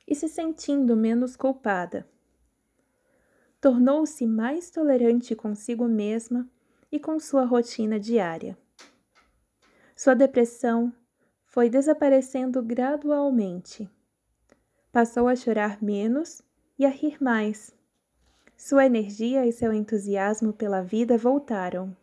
e 0.06 0.14
se 0.14 0.28
sentindo 0.28 0.94
menos 0.94 1.34
culpada. 1.34 2.06
Tornou-se 3.58 4.26
mais 4.26 4.70
tolerante 4.70 5.34
consigo 5.34 5.88
mesma 5.88 6.46
e 6.92 7.00
com 7.00 7.18
sua 7.18 7.46
rotina 7.46 7.98
diária. 7.98 8.54
Sua 9.96 10.14
depressão 10.14 10.92
foi 11.46 11.70
desaparecendo 11.70 12.62
gradualmente 12.62 13.90
Passou 14.96 15.28
a 15.28 15.36
chorar 15.36 15.82
menos 15.82 16.40
e 16.78 16.86
a 16.86 16.88
rir 16.88 17.22
mais. 17.22 17.76
Sua 18.56 18.86
energia 18.86 19.44
e 19.44 19.52
seu 19.52 19.70
entusiasmo 19.70 20.54
pela 20.54 20.80
vida 20.80 21.18
voltaram. 21.18 21.94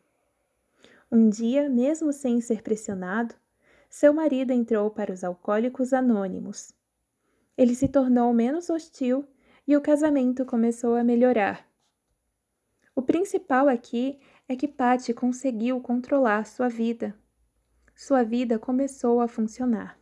Um 1.11 1.27
dia, 1.27 1.67
mesmo 1.67 2.13
sem 2.13 2.39
ser 2.39 2.61
pressionado, 2.61 3.33
seu 3.93 4.11
marido 4.11 4.49
entrou 4.49 4.89
para 4.89 5.13
os 5.13 5.23
alcoólicos 5.23 5.93
anônimos. 5.93 6.73
Ele 7.55 7.75
se 7.75 7.87
tornou 7.87 8.33
menos 8.33 8.67
hostil 8.71 9.23
e 9.67 9.77
o 9.77 9.81
casamento 9.81 10.43
começou 10.47 10.95
a 10.95 11.03
melhorar. 11.03 11.63
O 12.95 13.03
principal 13.03 13.69
aqui 13.69 14.19
é 14.49 14.55
que 14.55 14.67
Patty 14.67 15.13
conseguiu 15.13 15.79
controlar 15.79 16.47
sua 16.47 16.67
vida. 16.69 17.15
Sua 17.95 18.23
vida 18.23 18.57
começou 18.57 19.21
a 19.21 19.27
funcionar. 19.27 19.99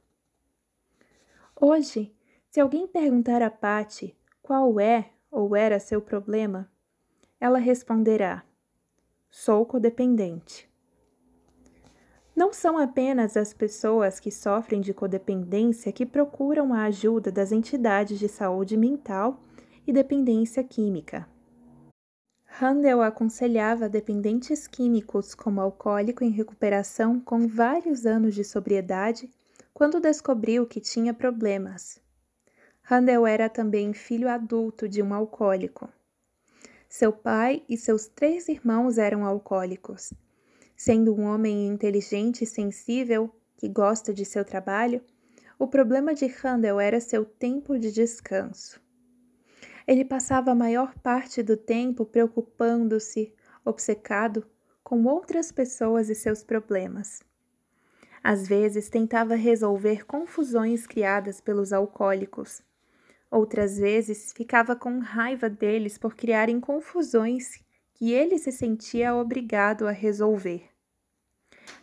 Hoje, 1.54 2.16
se 2.50 2.62
alguém 2.62 2.88
perguntar 2.88 3.42
a 3.42 3.52
Patty 3.52 4.18
qual 4.42 4.80
é 4.80 5.12
ou 5.30 5.54
era 5.54 5.82
seu 5.82 6.02
problema, 6.02 6.72
ela 7.42 7.60
responderá: 7.60 8.46
Sou 9.30 9.66
codependente. 9.66 10.71
Não 12.36 12.54
são 12.54 12.78
apenas 12.78 13.36
as 13.36 13.54
pessoas 13.54 14.20
que 14.20 14.32
sofrem 14.32 14.80
de 14.80 14.94
codependência 14.94 15.92
que 15.92 16.06
procuram 16.06 16.74
a 16.74 16.84
ajuda 16.84 17.32
das 17.32 17.52
entidades 17.52 18.18
de 18.18 18.30
saúde 18.30 18.78
mental 18.78 19.42
e 19.86 19.92
dependência 19.92 20.64
química. 20.64 21.28
Handel 22.60 23.02
aconselhava 23.02 23.90
dependentes 23.90 24.68
químicos 24.68 25.34
como 25.34 25.60
alcoólico 25.60 26.24
em 26.24 26.30
recuperação 26.30 27.20
com 27.20 27.48
vários 27.48 28.06
anos 28.06 28.36
de 28.36 28.44
sobriedade 28.44 29.30
quando 29.74 30.00
descobriu 30.00 30.66
que 30.66 30.80
tinha 30.80 31.14
problemas. 31.14 32.00
Handel 32.84 33.26
era 33.26 33.50
também 33.50 33.94
filho 33.94 34.30
adulto 34.30 34.88
de 34.88 35.02
um 35.02 35.14
alcoólico. 35.14 35.90
Seu 36.90 37.14
pai 37.14 37.64
e 37.70 37.78
seus 37.78 38.08
três 38.08 38.50
irmãos 38.50 38.98
eram 38.98 39.26
alcoólicos. 39.26 40.14
Sendo 40.84 41.14
um 41.14 41.26
homem 41.26 41.68
inteligente 41.68 42.44
e 42.44 42.48
sensível, 42.48 43.30
que 43.56 43.70
gosta 43.70 44.12
de 44.12 44.26
seu 44.26 44.44
trabalho, 44.44 45.00
o 45.60 45.68
problema 45.68 46.16
de 46.16 46.26
Handel 46.26 46.80
era 46.80 47.00
seu 47.00 47.24
tempo 47.24 47.78
de 47.78 47.92
descanso. 47.92 48.82
Ele 49.86 50.04
passava 50.04 50.50
a 50.50 50.56
maior 50.56 50.96
parte 50.96 51.44
do 51.44 51.56
tempo 51.56 52.04
preocupando-se, 52.04 53.32
obcecado, 53.64 54.44
com 54.84 55.06
outras 55.06 55.52
pessoas 55.52 56.10
e 56.10 56.16
seus 56.16 56.44
problemas. 56.44 57.22
Às 58.24 58.48
vezes 58.48 58.90
tentava 58.90 59.36
resolver 59.36 60.04
confusões 60.08 60.88
criadas 60.88 61.40
pelos 61.40 61.72
alcoólicos 61.72 62.64
Outras 63.30 63.78
vezes 63.78 64.34
ficava 64.34 64.76
com 64.76 64.98
raiva 64.98 65.48
deles 65.48 66.00
por 66.00 66.16
criarem 66.16 66.60
confusões 66.60 67.64
que 67.94 68.12
ele 68.12 68.40
se 68.40 68.52
sentia 68.52 69.14
obrigado 69.14 69.88
a 69.88 69.92
resolver. 69.92 70.71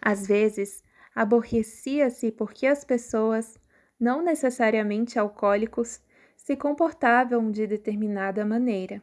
Às 0.00 0.26
vezes, 0.26 0.82
aborrecia-se 1.14 2.30
porque 2.32 2.66
as 2.66 2.85
pessoas 2.85 3.58
não 3.99 4.23
necessariamente 4.23 5.18
alcoólicos, 5.18 6.00
se 6.37 6.56
comportavam 6.56 7.50
de 7.50 7.66
determinada 7.66 8.44
maneira. 8.44 9.02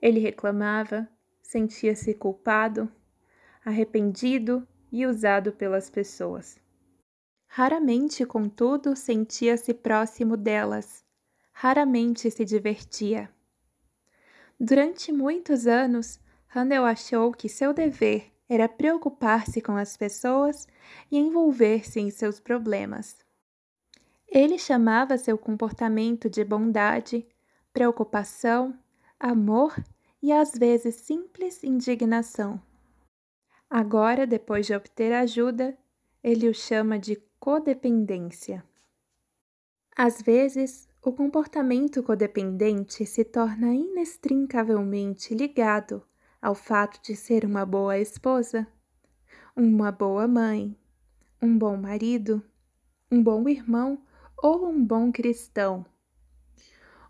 Ele 0.00 0.18
reclamava, 0.18 1.08
sentia-se 1.42 2.14
culpado, 2.14 2.90
arrependido 3.64 4.66
e 4.90 5.06
usado 5.06 5.52
pelas 5.52 5.90
pessoas. 5.90 6.58
Raramente, 7.46 8.24
contudo, 8.24 8.96
sentia-se 8.96 9.72
próximo 9.74 10.36
delas, 10.36 11.04
raramente 11.52 12.30
se 12.30 12.44
divertia. 12.44 13.30
Durante 14.58 15.12
muitos 15.12 15.66
anos, 15.66 16.18
Handel 16.54 16.84
achou 16.84 17.32
que 17.32 17.48
seu 17.48 17.72
dever 17.72 18.33
era 18.48 18.68
preocupar-se 18.68 19.60
com 19.60 19.76
as 19.76 19.96
pessoas 19.96 20.66
e 21.10 21.18
envolver-se 21.18 22.00
em 22.00 22.10
seus 22.10 22.38
problemas. 22.38 23.16
Ele 24.28 24.58
chamava 24.58 25.16
seu 25.16 25.38
comportamento 25.38 26.28
de 26.28 26.44
bondade, 26.44 27.26
preocupação, 27.72 28.78
amor 29.18 29.74
e 30.22 30.32
às 30.32 30.52
vezes 30.52 30.96
simples 30.96 31.62
indignação. 31.62 32.60
Agora, 33.68 34.26
depois 34.26 34.66
de 34.66 34.74
obter 34.74 35.12
ajuda, 35.12 35.76
ele 36.22 36.48
o 36.48 36.54
chama 36.54 36.98
de 36.98 37.16
codependência. 37.38 38.64
Às 39.96 40.20
vezes, 40.20 40.88
o 41.02 41.12
comportamento 41.12 42.02
codependente 42.02 43.06
se 43.06 43.24
torna 43.24 43.74
inextricavelmente 43.74 45.34
ligado 45.34 46.02
ao 46.44 46.54
fato 46.54 47.00
de 47.02 47.16
ser 47.16 47.46
uma 47.46 47.64
boa 47.64 47.98
esposa, 47.98 48.66
uma 49.56 49.90
boa 49.90 50.28
mãe, 50.28 50.76
um 51.40 51.56
bom 51.56 51.74
marido, 51.74 52.42
um 53.10 53.22
bom 53.22 53.48
irmão 53.48 54.02
ou 54.36 54.68
um 54.68 54.84
bom 54.84 55.10
cristão. 55.10 55.86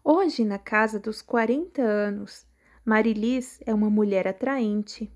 Hoje, 0.05 0.45
na 0.45 0.57
casa 0.57 1.01
dos 1.01 1.21
40 1.21 1.83
anos, 1.83 2.47
Marilis 2.85 3.59
é 3.67 3.75
uma 3.75 3.91
mulher 3.91 4.29
atraente 4.29 5.13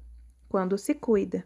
quando 0.49 0.77
se 0.77 0.97
cuida. 0.97 1.45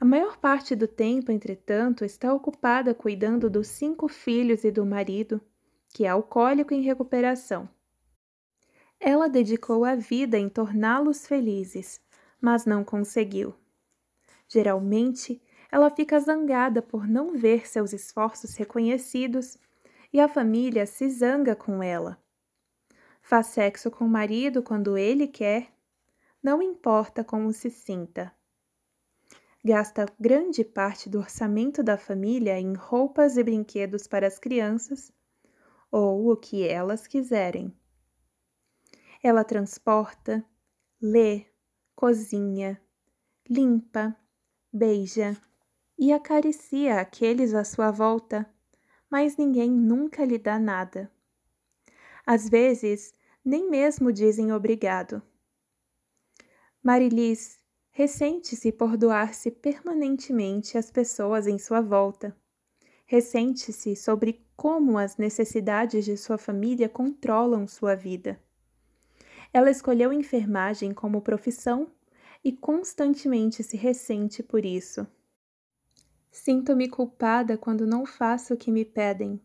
A 0.00 0.06
maior 0.06 0.38
parte 0.38 0.74
do 0.74 0.88
tempo, 0.88 1.30
entretanto, 1.30 2.02
está 2.02 2.32
ocupada 2.32 2.94
cuidando 2.94 3.50
dos 3.50 3.66
cinco 3.66 4.08
filhos 4.08 4.64
e 4.64 4.70
do 4.70 4.86
marido, 4.86 5.38
que 5.90 6.06
é 6.06 6.08
alcoólico 6.08 6.72
em 6.72 6.80
recuperação. 6.80 7.68
Ela 9.00 9.28
dedicou 9.28 9.84
a 9.84 9.94
vida 9.94 10.38
em 10.38 10.48
torná-los 10.48 11.26
felizes, 11.26 12.00
mas 12.40 12.64
não 12.64 12.84
conseguiu. 12.84 13.54
Geralmente, 14.48 15.42
ela 15.70 15.90
fica 15.90 16.20
zangada 16.20 16.80
por 16.80 17.06
não 17.06 17.36
ver 17.36 17.66
seus 17.66 17.92
esforços 17.92 18.54
reconhecidos 18.54 19.58
e 20.12 20.20
a 20.20 20.28
família 20.28 20.86
se 20.86 21.10
zanga 21.10 21.56
com 21.56 21.82
ela. 21.82 22.22
Faz 23.20 23.48
sexo 23.48 23.90
com 23.90 24.04
o 24.04 24.08
marido 24.08 24.62
quando 24.62 24.96
ele 24.96 25.26
quer, 25.26 25.72
não 26.42 26.62
importa 26.62 27.24
como 27.24 27.52
se 27.52 27.70
sinta. 27.70 28.32
Gasta 29.64 30.04
grande 30.20 30.62
parte 30.62 31.08
do 31.08 31.18
orçamento 31.18 31.82
da 31.82 31.96
família 31.96 32.60
em 32.60 32.74
roupas 32.74 33.38
e 33.38 33.42
brinquedos 33.42 34.06
para 34.06 34.26
as 34.26 34.38
crianças, 34.38 35.10
ou 35.90 36.30
o 36.30 36.36
que 36.36 36.68
elas 36.68 37.06
quiserem. 37.06 37.74
Ela 39.24 39.42
transporta, 39.42 40.44
lê, 41.02 41.46
cozinha, 41.96 42.80
limpa, 43.50 44.16
beija 44.72 45.36
e 45.98 46.12
acaricia 46.12 47.00
aqueles 47.00 47.54
à 47.54 47.64
sua 47.64 47.90
volta 47.90 48.48
mas 49.14 49.36
ninguém 49.36 49.70
nunca 49.70 50.24
lhe 50.24 50.36
dá 50.36 50.58
nada. 50.58 51.08
Às 52.26 52.48
vezes, 52.48 53.14
nem 53.44 53.70
mesmo 53.70 54.12
dizem 54.12 54.52
obrigado. 54.52 55.22
Marilis 56.82 57.60
ressente-se 57.92 58.72
por 58.72 58.96
doar-se 58.96 59.52
permanentemente 59.52 60.76
às 60.76 60.90
pessoas 60.90 61.46
em 61.46 61.58
sua 61.60 61.80
volta. 61.80 62.36
Ressente-se 63.06 63.94
sobre 63.94 64.44
como 64.56 64.98
as 64.98 65.16
necessidades 65.16 66.04
de 66.04 66.16
sua 66.16 66.36
família 66.36 66.88
controlam 66.88 67.68
sua 67.68 67.94
vida. 67.94 68.42
Ela 69.54 69.70
escolheu 69.70 70.12
enfermagem 70.12 70.92
como 70.92 71.22
profissão 71.22 71.86
e 72.42 72.50
constantemente 72.50 73.62
se 73.62 73.76
ressente 73.76 74.42
por 74.42 74.64
isso. 74.64 75.06
Sinto-me 76.28 76.88
culpada 76.88 77.56
quando 77.56 77.86
não 77.86 78.04
faço 78.04 78.54
o 78.54 78.56
que 78.56 78.72
me 78.72 78.84
pedem. 78.84 79.40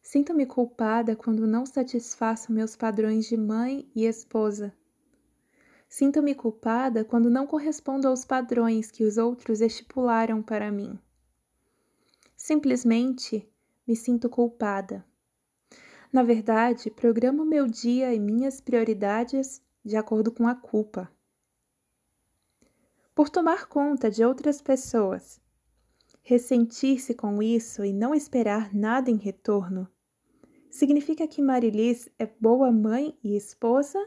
Sinto-me 0.00 0.46
culpada 0.46 1.16
quando 1.16 1.44
não 1.44 1.66
satisfaço 1.66 2.52
meus 2.52 2.76
padrões 2.76 3.26
de 3.26 3.36
mãe 3.36 3.90
e 3.96 4.04
esposa. 4.04 4.72
Sinto-me 5.88 6.32
culpada 6.32 7.04
quando 7.04 7.28
não 7.28 7.48
correspondo 7.48 8.06
aos 8.06 8.24
padrões 8.24 8.92
que 8.92 9.02
os 9.02 9.16
outros 9.16 9.60
estipularam 9.60 10.40
para 10.40 10.70
mim. 10.70 10.96
Simplesmente 12.36 13.44
me 13.84 13.96
sinto 13.96 14.28
culpada. 14.28 15.04
Na 16.14 16.22
verdade, 16.22 16.90
programo 16.90 17.44
meu 17.44 17.66
dia 17.66 18.14
e 18.14 18.18
minhas 18.18 18.58
prioridades 18.58 19.60
de 19.84 19.96
acordo 19.96 20.32
com 20.32 20.48
a 20.48 20.54
culpa. 20.54 21.12
Por 23.14 23.28
tomar 23.28 23.66
conta 23.66 24.10
de 24.10 24.24
outras 24.24 24.62
pessoas, 24.62 25.44
Ressentir-se 26.26 27.12
com 27.12 27.42
isso 27.42 27.84
e 27.84 27.92
não 27.92 28.14
esperar 28.14 28.74
nada 28.74 29.10
em 29.10 29.16
retorno 29.16 29.86
significa 30.70 31.28
que 31.28 31.42
Marilis 31.42 32.08
é 32.18 32.24
boa 32.24 32.72
mãe 32.72 33.14
e 33.22 33.36
esposa? 33.36 33.98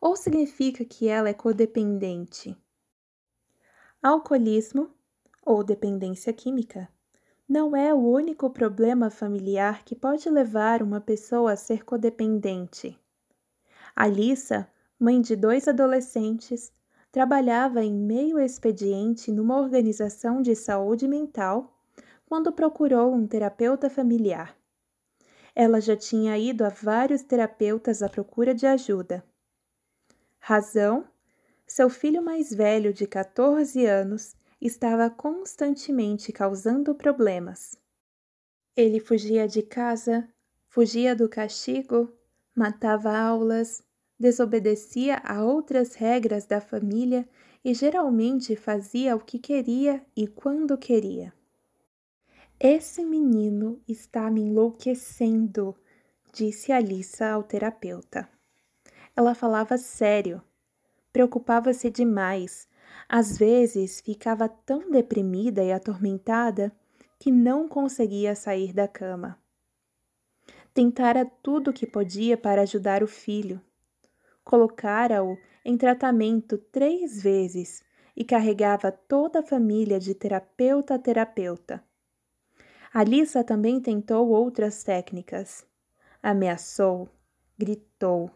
Ou 0.00 0.14
significa 0.14 0.84
que 0.84 1.08
ela 1.08 1.28
é 1.28 1.34
codependente? 1.34 2.56
Alcoolismo 4.00 4.94
ou 5.44 5.64
dependência 5.64 6.32
química 6.32 6.88
não 7.48 7.76
é 7.76 7.94
o 7.94 7.98
único 7.98 8.50
problema 8.50 9.08
familiar 9.08 9.84
que 9.84 9.94
pode 9.94 10.28
levar 10.28 10.82
uma 10.82 11.00
pessoa 11.00 11.52
a 11.52 11.56
ser 11.56 11.84
codependente. 11.84 12.98
Alissa, 13.94 14.68
mãe 14.98 15.20
de 15.20 15.36
dois 15.36 15.68
adolescentes, 15.68 16.72
trabalhava 17.12 17.84
em 17.84 17.94
meio 17.94 18.38
expediente 18.38 19.30
numa 19.30 19.58
organização 19.58 20.42
de 20.42 20.54
saúde 20.54 21.06
mental 21.06 21.72
quando 22.26 22.52
procurou 22.52 23.14
um 23.14 23.26
terapeuta 23.26 23.88
familiar. 23.88 24.56
Ela 25.54 25.80
já 25.80 25.96
tinha 25.96 26.36
ido 26.36 26.64
a 26.64 26.68
vários 26.68 27.22
terapeutas 27.22 28.02
à 28.02 28.08
procura 28.08 28.52
de 28.52 28.66
ajuda. 28.66 29.24
Razão: 30.38 31.06
seu 31.66 31.88
filho 31.88 32.22
mais 32.22 32.52
velho, 32.52 32.92
de 32.92 33.06
14 33.06 33.86
anos, 33.86 34.36
estava 34.60 35.10
constantemente 35.10 36.32
causando 36.32 36.94
problemas. 36.94 37.78
Ele 38.76 39.00
fugia 39.00 39.46
de 39.46 39.62
casa, 39.62 40.28
fugia 40.68 41.14
do 41.14 41.28
castigo, 41.28 42.12
matava 42.54 43.16
aulas, 43.16 43.82
desobedecia 44.18 45.20
a 45.24 45.44
outras 45.44 45.94
regras 45.94 46.46
da 46.46 46.60
família 46.60 47.28
e 47.64 47.74
geralmente 47.74 48.54
fazia 48.56 49.16
o 49.16 49.20
que 49.20 49.38
queria 49.38 50.04
e 50.16 50.26
quando 50.26 50.78
queria. 50.78 51.32
Esse 52.58 53.04
menino 53.04 53.82
está 53.86 54.30
me 54.30 54.40
enlouquecendo, 54.40 55.76
disse 56.32 56.72
Alissa 56.72 57.28
ao 57.28 57.42
terapeuta. 57.42 58.28
Ela 59.14 59.34
falava 59.34 59.76
sério, 59.76 60.42
preocupava-se 61.12 61.90
demais, 61.90 62.68
às 63.08 63.38
vezes 63.38 64.00
ficava 64.00 64.48
tão 64.48 64.90
deprimida 64.90 65.62
e 65.62 65.72
atormentada 65.72 66.72
que 67.18 67.30
não 67.30 67.68
conseguia 67.68 68.34
sair 68.34 68.72
da 68.72 68.86
cama. 68.86 69.38
Tentara 70.74 71.24
tudo 71.42 71.70
o 71.70 71.72
que 71.72 71.86
podia 71.86 72.36
para 72.36 72.62
ajudar 72.62 73.02
o 73.02 73.06
filho, 73.06 73.60
colocara-o 74.44 75.38
em 75.64 75.76
tratamento 75.76 76.58
três 76.58 77.22
vezes 77.22 77.82
e 78.16 78.24
carregava 78.24 78.92
toda 78.92 79.40
a 79.40 79.42
família 79.42 79.98
de 79.98 80.14
terapeuta 80.14 80.94
a 80.94 80.98
terapeuta. 80.98 81.82
Alissa 82.92 83.44
também 83.44 83.80
tentou 83.80 84.28
outras 84.28 84.82
técnicas. 84.82 85.66
Ameaçou, 86.22 87.08
gritou, 87.58 88.30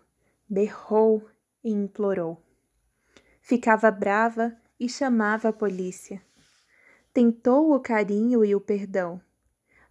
berrou 0.49 1.27
e 1.65 1.71
implorou. 1.71 2.37
Ficava 3.41 3.91
brava 3.91 4.57
e 4.79 4.89
chamava 4.89 5.49
a 5.49 5.53
polícia. 5.53 6.23
Tentou 7.13 7.75
o 7.75 7.81
carinho 7.81 8.45
e 8.45 8.55
o 8.55 8.61
perdão. 8.61 9.21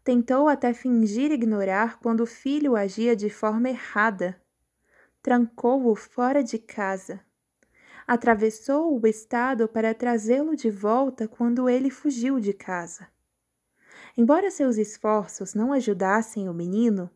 Tentou 0.04 0.48
até 0.48 0.74
fingir 0.74 1.32
ignorar 1.32 2.00
quando 2.00 2.22
o 2.22 2.26
filho 2.26 2.76
agia 2.76 3.16
de 3.16 3.30
forma 3.30 3.70
errada 3.70 4.40
trancou-o 5.22 5.96
fora 5.96 6.44
de 6.44 6.58
casa. 6.58 7.20
Atravessou 8.08 9.00
o 9.00 9.08
estado 9.08 9.68
para 9.68 9.94
trazê-lo 9.94 10.56
de 10.56 10.70
volta 10.70 11.28
quando 11.28 11.70
ele 11.70 11.90
fugiu 11.90 12.40
de 12.40 12.54
casa. 12.54 13.08
Embora 14.18 14.50
seus 14.50 14.78
esforços 14.78 15.54
não 15.54 15.72
ajudassem 15.72 16.50
o 16.50 16.54
menino, 16.54 17.10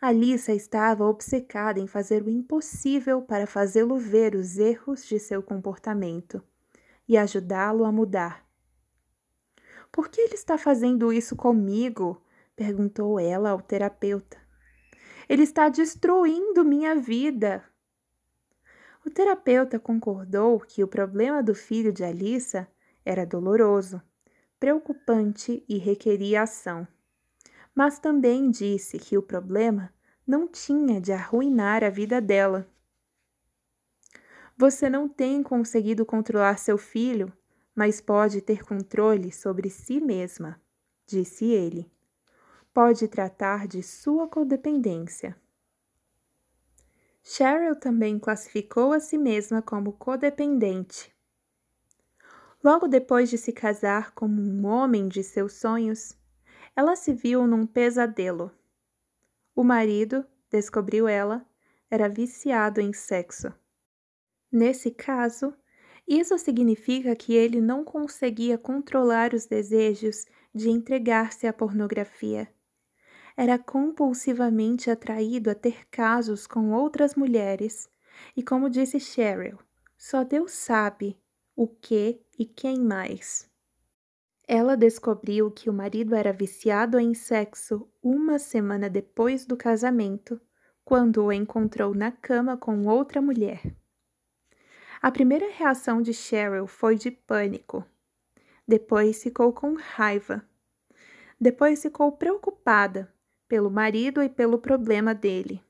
Alissa 0.00 0.52
estava 0.52 1.04
obcecada 1.04 1.80
em 1.80 1.86
fazer 1.86 2.22
o 2.22 2.30
impossível 2.30 3.22
para 3.22 3.46
fazê-lo 3.46 3.96
ver 3.96 4.34
os 4.34 4.58
erros 4.58 5.06
de 5.06 5.18
seu 5.18 5.42
comportamento 5.42 6.42
e 7.08 7.16
ajudá-lo 7.16 7.84
a 7.84 7.92
mudar. 7.92 8.46
Por 9.90 10.08
que 10.08 10.20
ele 10.20 10.34
está 10.34 10.58
fazendo 10.58 11.12
isso 11.12 11.34
comigo? 11.34 12.22
perguntou 12.54 13.18
ela 13.18 13.50
ao 13.50 13.60
terapeuta. 13.60 14.38
Ele 15.28 15.42
está 15.42 15.68
destruindo 15.68 16.64
minha 16.64 16.94
vida. 16.94 17.64
O 19.04 19.10
terapeuta 19.10 19.78
concordou 19.78 20.60
que 20.60 20.82
o 20.82 20.88
problema 20.88 21.42
do 21.42 21.54
filho 21.54 21.92
de 21.92 22.04
Alissa 22.04 22.68
era 23.04 23.24
doloroso, 23.24 24.02
preocupante 24.58 25.64
e 25.68 25.78
requeria 25.78 26.42
ação. 26.42 26.86
Mas 27.76 27.98
também 27.98 28.50
disse 28.50 28.98
que 28.98 29.18
o 29.18 29.22
problema 29.22 29.92
não 30.26 30.48
tinha 30.48 30.98
de 30.98 31.12
arruinar 31.12 31.84
a 31.84 31.90
vida 31.90 32.22
dela. 32.22 32.66
Você 34.56 34.88
não 34.88 35.06
tem 35.06 35.42
conseguido 35.42 36.06
controlar 36.06 36.58
seu 36.58 36.78
filho, 36.78 37.30
mas 37.74 38.00
pode 38.00 38.40
ter 38.40 38.64
controle 38.64 39.30
sobre 39.30 39.68
si 39.68 40.00
mesma, 40.00 40.58
disse 41.06 41.44
ele. 41.44 41.92
Pode 42.72 43.06
tratar 43.08 43.68
de 43.68 43.82
sua 43.82 44.26
codependência. 44.26 45.36
Cheryl 47.22 47.76
também 47.76 48.18
classificou 48.18 48.94
a 48.94 49.00
si 49.00 49.18
mesma 49.18 49.60
como 49.60 49.92
codependente. 49.92 51.14
Logo 52.64 52.88
depois 52.88 53.28
de 53.28 53.36
se 53.36 53.52
casar 53.52 54.12
como 54.12 54.40
um 54.40 54.64
homem 54.64 55.08
de 55.08 55.22
seus 55.22 55.52
sonhos, 55.52 56.16
ela 56.76 56.94
se 56.94 57.12
viu 57.12 57.46
num 57.46 57.66
pesadelo. 57.66 58.52
O 59.54 59.64
marido, 59.64 60.24
descobriu 60.50 61.08
ela, 61.08 61.44
era 61.90 62.08
viciado 62.08 62.80
em 62.80 62.92
sexo. 62.92 63.52
Nesse 64.52 64.90
caso, 64.90 65.54
isso 66.06 66.38
significa 66.38 67.16
que 67.16 67.34
ele 67.34 67.60
não 67.60 67.82
conseguia 67.82 68.58
controlar 68.58 69.34
os 69.34 69.46
desejos 69.46 70.26
de 70.54 70.70
entregar-se 70.70 71.46
à 71.46 71.52
pornografia 71.52 72.48
era 73.36 73.58
compulsivamente 73.58 74.90
atraído 74.90 75.50
a 75.50 75.54
ter 75.54 75.86
casos 75.90 76.46
com 76.46 76.72
outras 76.72 77.14
mulheres, 77.14 77.88
e 78.34 78.42
como 78.42 78.70
disse 78.70 78.98
Cheryl, 78.98 79.58
só 79.98 80.24
Deus 80.24 80.52
sabe 80.52 81.18
o 81.54 81.68
que 81.68 82.18
e 82.38 82.46
quem 82.46 82.80
mais. 82.80 83.50
Ela 84.48 84.76
descobriu 84.76 85.50
que 85.50 85.68
o 85.68 85.72
marido 85.72 86.14
era 86.14 86.32
viciado 86.32 87.00
em 87.00 87.14
sexo 87.14 87.88
uma 88.00 88.38
semana 88.38 88.88
depois 88.88 89.44
do 89.44 89.56
casamento, 89.56 90.40
quando 90.84 91.24
o 91.24 91.32
encontrou 91.32 91.92
na 91.92 92.12
cama 92.12 92.56
com 92.56 92.86
outra 92.86 93.20
mulher. 93.20 93.60
A 95.02 95.10
primeira 95.10 95.50
reação 95.50 96.00
de 96.00 96.12
Cheryl 96.12 96.68
foi 96.68 96.94
de 96.94 97.10
pânico. 97.10 97.84
Depois 98.66 99.20
ficou 99.20 99.52
com 99.52 99.74
raiva. 99.74 100.44
Depois 101.40 101.82
ficou 101.82 102.12
preocupada 102.12 103.12
pelo 103.48 103.70
marido 103.70 104.22
e 104.22 104.28
pelo 104.28 104.58
problema 104.58 105.12
dele. 105.12 105.60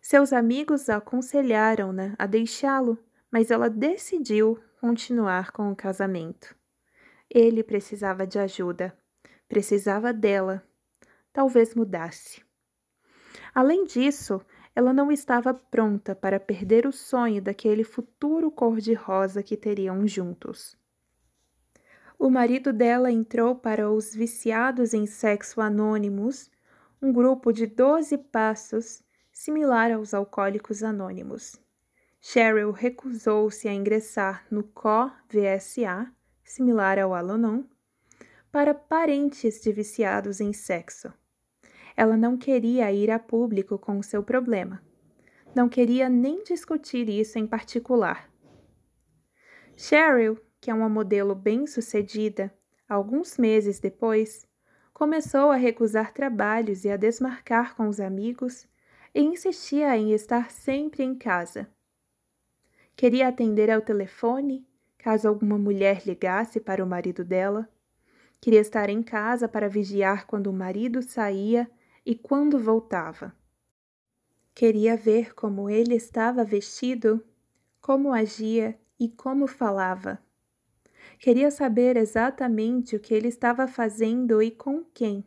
Seus 0.00 0.32
amigos 0.32 0.88
aconselharam-na 0.88 2.14
a 2.18 2.26
deixá-lo, 2.26 2.98
mas 3.30 3.50
ela 3.50 3.68
decidiu 3.68 4.58
continuar 4.80 5.52
com 5.52 5.70
o 5.70 5.76
casamento. 5.76 6.56
Ele 7.34 7.62
precisava 7.62 8.26
de 8.26 8.38
ajuda, 8.38 8.94
precisava 9.48 10.12
dela, 10.12 10.62
talvez 11.32 11.74
mudasse. 11.74 12.42
Além 13.54 13.84
disso, 13.84 14.38
ela 14.76 14.92
não 14.92 15.10
estava 15.10 15.54
pronta 15.54 16.14
para 16.14 16.38
perder 16.38 16.86
o 16.86 16.92
sonho 16.92 17.40
daquele 17.40 17.84
futuro 17.84 18.50
cor-de-rosa 18.50 19.42
que 19.42 19.56
teriam 19.56 20.06
juntos. 20.06 20.76
O 22.18 22.28
marido 22.28 22.70
dela 22.70 23.10
entrou 23.10 23.56
para 23.56 23.90
os 23.90 24.14
viciados 24.14 24.92
em 24.92 25.06
sexo 25.06 25.60
anônimos, 25.60 26.50
um 27.00 27.10
grupo 27.10 27.50
de 27.50 27.66
12 27.66 28.18
passos 28.18 29.02
similar 29.32 29.90
aos 29.90 30.12
alcoólicos 30.12 30.82
anônimos. 30.82 31.58
Cheryl 32.20 32.72
recusou-se 32.72 33.66
a 33.66 33.72
ingressar 33.72 34.46
no 34.50 34.62
CO-VSA, 34.62 36.12
similar 36.54 36.98
ao 36.98 37.14
Alanon, 37.14 37.64
para 38.50 38.74
parentes 38.74 39.60
de 39.60 39.72
viciados 39.72 40.40
em 40.40 40.52
sexo. 40.52 41.12
Ela 41.96 42.16
não 42.16 42.36
queria 42.36 42.92
ir 42.92 43.10
a 43.10 43.18
público 43.18 43.78
com 43.78 43.98
o 43.98 44.02
seu 44.02 44.22
problema. 44.22 44.82
Não 45.54 45.68
queria 45.68 46.08
nem 46.08 46.42
discutir 46.44 47.08
isso 47.08 47.38
em 47.38 47.46
particular. 47.46 48.30
Cheryl 49.76 50.38
que 50.62 50.70
é 50.70 50.74
uma 50.74 50.88
modelo 50.88 51.34
bem-sucedida, 51.34 52.54
alguns 52.88 53.36
meses 53.36 53.80
depois, 53.80 54.46
começou 54.94 55.50
a 55.50 55.56
recusar 55.56 56.12
trabalhos 56.12 56.84
e 56.84 56.88
a 56.88 56.96
desmarcar 56.96 57.74
com 57.74 57.88
os 57.88 57.98
amigos 57.98 58.64
e 59.12 59.20
insistia 59.20 59.96
em 59.96 60.12
estar 60.12 60.52
sempre 60.52 61.02
em 61.02 61.16
casa. 61.16 61.68
Queria 62.94 63.26
atender 63.26 63.72
ao 63.72 63.80
telefone 63.80 64.64
caso 65.02 65.26
alguma 65.26 65.58
mulher 65.58 66.02
ligasse 66.06 66.60
para 66.60 66.82
o 66.82 66.86
marido 66.86 67.24
dela. 67.24 67.68
Queria 68.40 68.60
estar 68.60 68.88
em 68.88 69.02
casa 69.02 69.48
para 69.48 69.68
vigiar 69.68 70.26
quando 70.28 70.46
o 70.46 70.52
marido 70.52 71.02
saía 71.02 71.68
e 72.06 72.14
quando 72.14 72.56
voltava. 72.56 73.34
Queria 74.54 74.96
ver 74.96 75.34
como 75.34 75.68
ele 75.68 75.96
estava 75.96 76.44
vestido, 76.44 77.20
como 77.80 78.12
agia 78.12 78.78
e 78.98 79.08
como 79.08 79.48
falava. 79.48 80.20
Queria 81.18 81.50
saber 81.50 81.96
exatamente 81.96 82.94
o 82.94 83.00
que 83.00 83.12
ele 83.12 83.26
estava 83.26 83.66
fazendo 83.66 84.40
e 84.40 84.52
com 84.52 84.84
quem. 84.84 85.24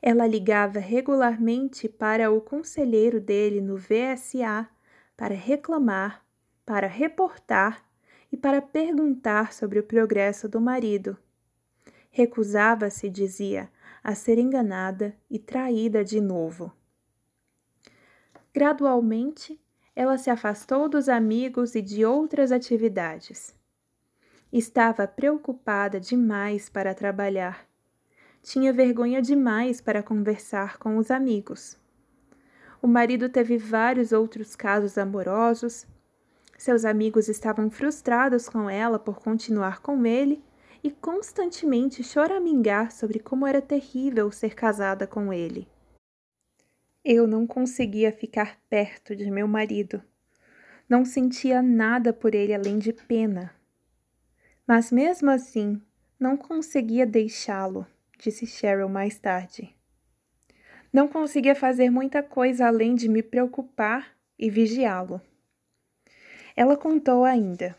Ela 0.00 0.26
ligava 0.26 0.78
regularmente 0.78 1.90
para 1.90 2.30
o 2.30 2.40
conselheiro 2.40 3.20
dele 3.20 3.60
no 3.60 3.76
VSA 3.76 4.66
para 5.14 5.34
reclamar, 5.34 6.24
para 6.64 6.86
reportar 6.86 7.85
e 8.30 8.36
para 8.36 8.60
perguntar 8.60 9.52
sobre 9.52 9.78
o 9.78 9.82
progresso 9.82 10.48
do 10.48 10.60
marido. 10.60 11.16
Recusava-se, 12.10 13.08
dizia, 13.08 13.70
a 14.02 14.14
ser 14.14 14.38
enganada 14.38 15.16
e 15.30 15.38
traída 15.38 16.04
de 16.04 16.20
novo. 16.20 16.72
Gradualmente, 18.54 19.60
ela 19.94 20.16
se 20.16 20.30
afastou 20.30 20.88
dos 20.88 21.08
amigos 21.08 21.74
e 21.74 21.82
de 21.82 22.04
outras 22.04 22.52
atividades. 22.52 23.54
Estava 24.52 25.06
preocupada 25.06 25.98
demais 25.98 26.68
para 26.68 26.94
trabalhar. 26.94 27.66
Tinha 28.42 28.72
vergonha 28.72 29.20
demais 29.20 29.80
para 29.80 30.02
conversar 30.02 30.78
com 30.78 30.98
os 30.98 31.10
amigos. 31.10 31.76
O 32.80 32.86
marido 32.86 33.28
teve 33.28 33.58
vários 33.58 34.12
outros 34.12 34.54
casos 34.54 34.96
amorosos. 34.96 35.86
Seus 36.58 36.84
amigos 36.84 37.28
estavam 37.28 37.70
frustrados 37.70 38.48
com 38.48 38.68
ela 38.68 38.98
por 38.98 39.20
continuar 39.20 39.80
com 39.80 40.06
ele 40.06 40.42
e 40.82 40.90
constantemente 40.90 42.02
choramingar 42.02 42.92
sobre 42.92 43.18
como 43.18 43.46
era 43.46 43.60
terrível 43.60 44.30
ser 44.30 44.54
casada 44.54 45.06
com 45.06 45.32
ele. 45.32 45.68
Eu 47.04 47.26
não 47.26 47.46
conseguia 47.46 48.10
ficar 48.10 48.58
perto 48.68 49.14
de 49.14 49.30
meu 49.30 49.46
marido. 49.46 50.02
Não 50.88 51.04
sentia 51.04 51.60
nada 51.62 52.12
por 52.12 52.34
ele 52.34 52.54
além 52.54 52.78
de 52.78 52.92
pena. 52.92 53.54
Mas 54.66 54.90
mesmo 54.90 55.30
assim, 55.30 55.80
não 56.18 56.36
conseguia 56.36 57.06
deixá-lo, 57.06 57.86
disse 58.18 58.46
Cheryl 58.46 58.88
mais 58.88 59.18
tarde. 59.18 59.74
Não 60.92 61.06
conseguia 61.06 61.54
fazer 61.54 61.90
muita 61.90 62.22
coisa 62.22 62.66
além 62.66 62.94
de 62.94 63.08
me 63.08 63.22
preocupar 63.22 64.16
e 64.38 64.48
vigiá-lo. 64.48 65.20
Ela 66.56 66.76
contou 66.76 67.22
ainda. 67.22 67.76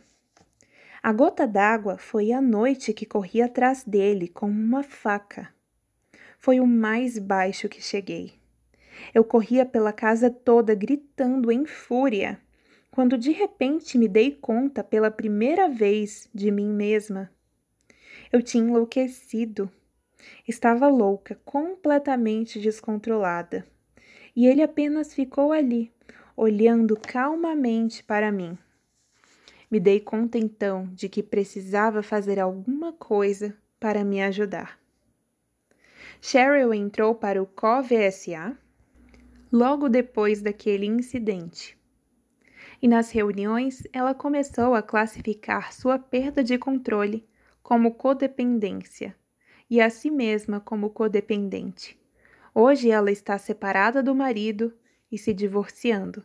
A 1.02 1.12
gota 1.12 1.48
d'água 1.48 1.98
foi 1.98 2.32
a 2.32 2.40
noite 2.40 2.94
que 2.94 3.08
corri 3.08 3.42
atrás 3.42 3.84
dele 3.84 4.28
com 4.28 4.48
uma 4.48 4.84
faca. 4.84 5.52
Foi 6.38 6.60
o 6.60 6.68
mais 6.68 7.18
baixo 7.18 7.68
que 7.68 7.82
cheguei. 7.82 8.34
Eu 9.14 9.24
corria 9.24 9.66
pela 9.66 9.92
casa 9.92 10.30
toda 10.30 10.76
gritando 10.76 11.52
em 11.52 11.66
fúria 11.66 12.40
quando 12.92 13.18
de 13.18 13.32
repente 13.32 13.98
me 13.98 14.08
dei 14.08 14.32
conta 14.32 14.84
pela 14.84 15.12
primeira 15.12 15.70
vez 15.70 16.30
de 16.34 16.52
mim 16.52 16.70
mesma. 16.70 17.32
Eu 18.32 18.42
tinha 18.42 18.64
enlouquecido. 18.64 19.72
Estava 20.48 20.88
louca, 20.88 21.40
completamente 21.46 22.60
descontrolada. 22.60 23.66
E 24.36 24.46
ele 24.48 24.62
apenas 24.62 25.14
ficou 25.14 25.52
ali, 25.52 25.92
olhando 26.36 26.96
calmamente 27.00 28.04
para 28.04 28.32
mim. 28.32 28.58
Me 29.70 29.80
dei 29.80 30.00
conta 30.00 30.38
então 30.38 30.90
de 30.94 31.10
que 31.10 31.22
precisava 31.22 32.02
fazer 32.02 32.40
alguma 32.40 32.94
coisa 32.94 33.56
para 33.80 34.04
me 34.04 34.22
ajudar. 34.22 34.80
Cheryl 36.22 36.74
entrou 36.74 37.14
para 37.14 37.42
o 37.42 37.46
COVSA 37.46 38.58
logo 39.52 39.90
depois 39.90 40.42
daquele 40.42 40.86
incidente. 40.86 41.78
E 42.82 42.88
nas 42.88 43.12
reuniões, 43.12 43.84
ela 43.92 44.14
começou 44.14 44.74
a 44.74 44.82
classificar 44.82 45.74
sua 45.74 45.98
perda 45.98 46.44
de 46.44 46.58
controle 46.58 47.28
como 47.62 47.96
codependência 47.96 49.16
e 49.70 49.82
a 49.82 49.90
si 49.90 50.10
mesma 50.10 50.60
como 50.60 50.90
codependente. 50.90 52.00
Hoje 52.54 52.90
ela 52.90 53.12
está 53.12 53.38
separada 53.38 54.02
do 54.02 54.16
marido 54.16 54.74
e 55.12 55.18
se 55.18 55.34
divorciando. 55.34 56.24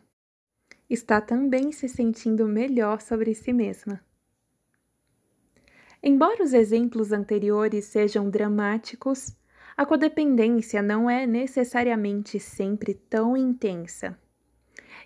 Está 0.89 1.21
também 1.21 1.71
se 1.71 1.87
sentindo 1.87 2.47
melhor 2.47 3.01
sobre 3.01 3.33
si 3.33 3.53
mesma. 3.53 3.99
Embora 6.01 6.43
os 6.43 6.53
exemplos 6.53 7.11
anteriores 7.11 7.85
sejam 7.85 8.29
dramáticos, 8.29 9.33
a 9.75 9.85
codependência 9.85 10.81
não 10.81 11.09
é 11.09 11.25
necessariamente 11.25 12.39
sempre 12.39 12.93
tão 12.93 13.35
intensa. 13.37 14.17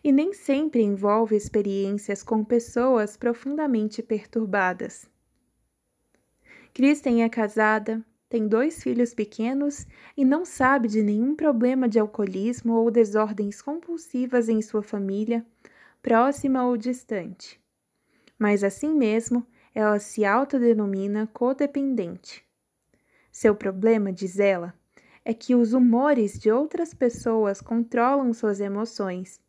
E 0.03 0.11
nem 0.11 0.33
sempre 0.33 0.81
envolve 0.81 1.35
experiências 1.35 2.23
com 2.23 2.43
pessoas 2.43 3.15
profundamente 3.15 4.01
perturbadas. 4.01 5.09
Kristen 6.73 7.23
é 7.23 7.29
casada, 7.29 8.03
tem 8.29 8.45
dois 8.45 8.83
filhos 8.83 9.13
pequenos 9.13 9.87
e 10.15 10.25
não 10.25 10.43
sabe 10.43 10.89
de 10.89 11.01
nenhum 11.01 11.33
problema 11.33 11.87
de 11.87 11.97
alcoolismo 11.97 12.73
ou 12.73 12.91
desordens 12.91 13.61
compulsivas 13.61 14.49
em 14.49 14.61
sua 14.61 14.83
família, 14.83 15.45
próxima 16.01 16.65
ou 16.65 16.75
distante. 16.75 17.59
Mas 18.37 18.65
assim 18.65 18.93
mesmo, 18.93 19.47
ela 19.73 19.97
se 19.97 20.25
autodenomina 20.25 21.27
codependente. 21.27 22.43
Seu 23.31 23.55
problema, 23.55 24.11
diz 24.11 24.39
ela, 24.39 24.73
é 25.23 25.33
que 25.33 25.55
os 25.55 25.71
humores 25.71 26.37
de 26.37 26.51
outras 26.51 26.93
pessoas 26.93 27.61
controlam 27.61 28.33
suas 28.33 28.59
emoções. 28.59 29.39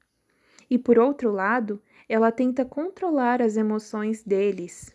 E 0.71 0.79
por 0.79 0.99
outro 0.99 1.33
lado, 1.33 1.83
ela 2.09 2.31
tenta 2.31 2.65
controlar 2.65 3.43
as 3.43 3.57
emoções 3.57 4.23
deles. 4.23 4.95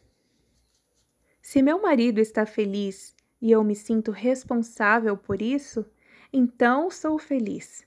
Se 1.41 1.62
meu 1.62 1.82
marido 1.82 2.19
está 2.19 2.46
feliz 2.46 3.13
e 3.43 3.51
eu 3.51 3.62
me 3.62 3.75
sinto 3.75 4.10
responsável 4.10 5.17
por 5.17 5.41
isso, 5.41 5.86
então 6.32 6.89
sou 6.89 7.19
feliz. 7.19 7.86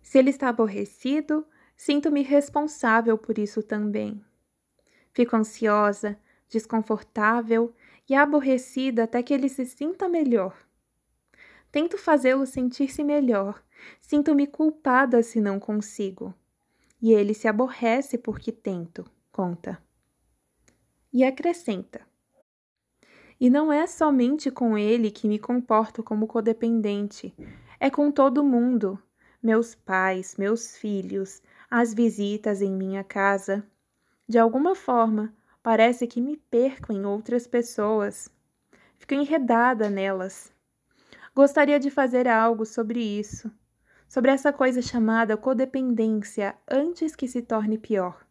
Se 0.00 0.18
ele 0.18 0.30
está 0.30 0.50
aborrecido, 0.50 1.44
sinto-me 1.76 2.22
responsável 2.22 3.18
por 3.18 3.38
isso 3.38 3.60
também. 3.60 4.24
Fico 5.12 5.34
ansiosa, 5.34 6.16
desconfortável 6.48 7.74
e 8.08 8.14
aborrecida 8.14 9.02
até 9.02 9.20
que 9.20 9.34
ele 9.34 9.48
se 9.48 9.66
sinta 9.66 10.08
melhor. 10.08 10.56
Tento 11.72 11.98
fazê-lo 11.98 12.46
sentir-se 12.46 13.02
melhor, 13.02 13.60
sinto-me 14.00 14.46
culpada 14.46 15.24
se 15.24 15.40
não 15.40 15.58
consigo. 15.58 16.32
E 17.00 17.12
ele 17.12 17.34
se 17.34 17.48
aborrece 17.48 18.16
porque 18.16 18.52
tento, 18.52 19.04
conta. 19.32 19.82
E 21.12 21.24
acrescenta: 21.24 22.11
e 23.42 23.50
não 23.50 23.72
é 23.72 23.88
somente 23.88 24.52
com 24.52 24.78
ele 24.78 25.10
que 25.10 25.26
me 25.26 25.36
comporto 25.36 26.00
como 26.00 26.28
codependente, 26.28 27.34
é 27.80 27.90
com 27.90 28.08
todo 28.08 28.44
mundo. 28.44 28.96
Meus 29.42 29.74
pais, 29.74 30.36
meus 30.38 30.76
filhos, 30.76 31.42
as 31.68 31.92
visitas 31.92 32.62
em 32.62 32.70
minha 32.70 33.02
casa. 33.02 33.66
De 34.28 34.38
alguma 34.38 34.76
forma, 34.76 35.34
parece 35.60 36.06
que 36.06 36.20
me 36.20 36.36
perco 36.36 36.92
em 36.92 37.04
outras 37.04 37.44
pessoas. 37.44 38.30
Fico 38.94 39.14
enredada 39.14 39.90
nelas. 39.90 40.52
Gostaria 41.34 41.80
de 41.80 41.90
fazer 41.90 42.28
algo 42.28 42.64
sobre 42.64 43.00
isso, 43.00 43.50
sobre 44.06 44.30
essa 44.30 44.52
coisa 44.52 44.80
chamada 44.80 45.36
codependência 45.36 46.54
antes 46.70 47.16
que 47.16 47.26
se 47.26 47.42
torne 47.42 47.76
pior. 47.76 48.24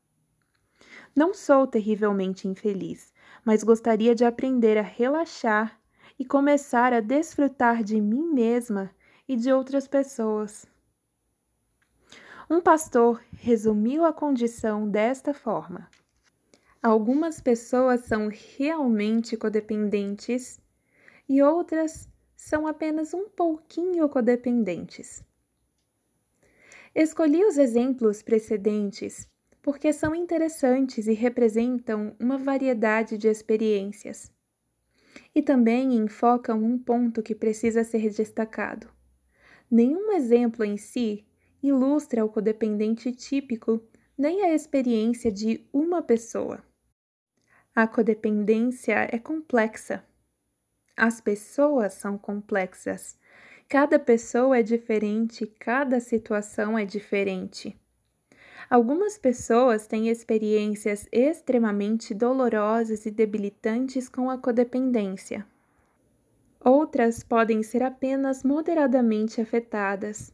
Não 1.15 1.33
sou 1.33 1.67
terrivelmente 1.67 2.47
infeliz, 2.47 3.11
mas 3.43 3.63
gostaria 3.63 4.15
de 4.15 4.23
aprender 4.23 4.77
a 4.77 4.81
relaxar 4.81 5.77
e 6.17 6.23
começar 6.23 6.93
a 6.93 7.01
desfrutar 7.01 7.83
de 7.83 7.99
mim 7.99 8.33
mesma 8.33 8.89
e 9.27 9.35
de 9.35 9.51
outras 9.51 9.87
pessoas. 9.87 10.65
Um 12.49 12.61
pastor 12.61 13.21
resumiu 13.33 14.05
a 14.05 14.13
condição 14.13 14.89
desta 14.89 15.33
forma: 15.33 15.89
Algumas 16.81 17.41
pessoas 17.41 18.01
são 18.01 18.29
realmente 18.29 19.35
codependentes 19.35 20.59
e 21.27 21.41
outras 21.41 22.09
são 22.35 22.65
apenas 22.65 23.13
um 23.13 23.29
pouquinho 23.29 24.09
codependentes. 24.09 25.23
Escolhi 26.93 27.45
os 27.45 27.57
exemplos 27.57 28.21
precedentes 28.21 29.30
porque 29.61 29.93
são 29.93 30.15
interessantes 30.15 31.07
e 31.07 31.13
representam 31.13 32.15
uma 32.19 32.37
variedade 32.37 33.17
de 33.17 33.27
experiências. 33.27 34.31
E 35.35 35.41
também 35.41 35.93
enfocam 35.95 36.63
um 36.63 36.77
ponto 36.77 37.21
que 37.21 37.35
precisa 37.35 37.83
ser 37.83 38.09
destacado. 38.09 38.89
Nenhum 39.69 40.11
exemplo 40.11 40.65
em 40.65 40.77
si 40.77 41.25
ilustra 41.61 42.25
o 42.25 42.29
codependente 42.29 43.11
típico 43.11 43.81
nem 44.17 44.43
a 44.43 44.53
experiência 44.53 45.31
de 45.31 45.65
uma 45.71 46.01
pessoa. 46.01 46.63
A 47.73 47.87
codependência 47.87 49.07
é 49.11 49.17
complexa. 49.17 50.03
As 50.95 51.21
pessoas 51.21 51.93
são 51.93 52.17
complexas. 52.17 53.17
Cada 53.69 53.97
pessoa 53.97 54.57
é 54.57 54.61
diferente, 54.61 55.47
cada 55.47 55.99
situação 55.99 56.77
é 56.77 56.83
diferente. 56.83 57.79
Algumas 58.69 59.17
pessoas 59.17 59.87
têm 59.87 60.09
experiências 60.09 61.07
extremamente 61.11 62.13
dolorosas 62.13 63.05
e 63.05 63.11
debilitantes 63.11 64.07
com 64.07 64.29
a 64.29 64.37
codependência. 64.37 65.45
Outras 66.63 67.23
podem 67.23 67.63
ser 67.63 67.81
apenas 67.81 68.43
moderadamente 68.43 69.41
afetadas. 69.41 70.33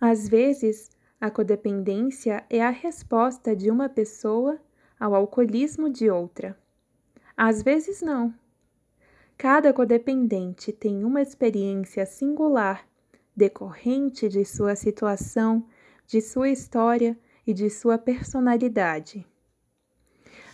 Às 0.00 0.28
vezes, 0.28 0.90
a 1.20 1.30
codependência 1.30 2.44
é 2.50 2.62
a 2.62 2.70
resposta 2.70 3.54
de 3.54 3.70
uma 3.70 3.88
pessoa 3.88 4.58
ao 4.98 5.14
alcoolismo 5.14 5.90
de 5.90 6.10
outra. 6.10 6.58
Às 7.36 7.62
vezes, 7.62 8.00
não. 8.00 8.34
Cada 9.36 9.72
codependente 9.72 10.72
tem 10.72 11.04
uma 11.04 11.20
experiência 11.20 12.06
singular 12.06 12.86
decorrente 13.36 14.28
de 14.28 14.44
sua 14.44 14.76
situação 14.76 15.66
de 16.06 16.20
sua 16.20 16.48
história 16.48 17.18
e 17.46 17.52
de 17.52 17.68
sua 17.70 17.98
personalidade. 17.98 19.26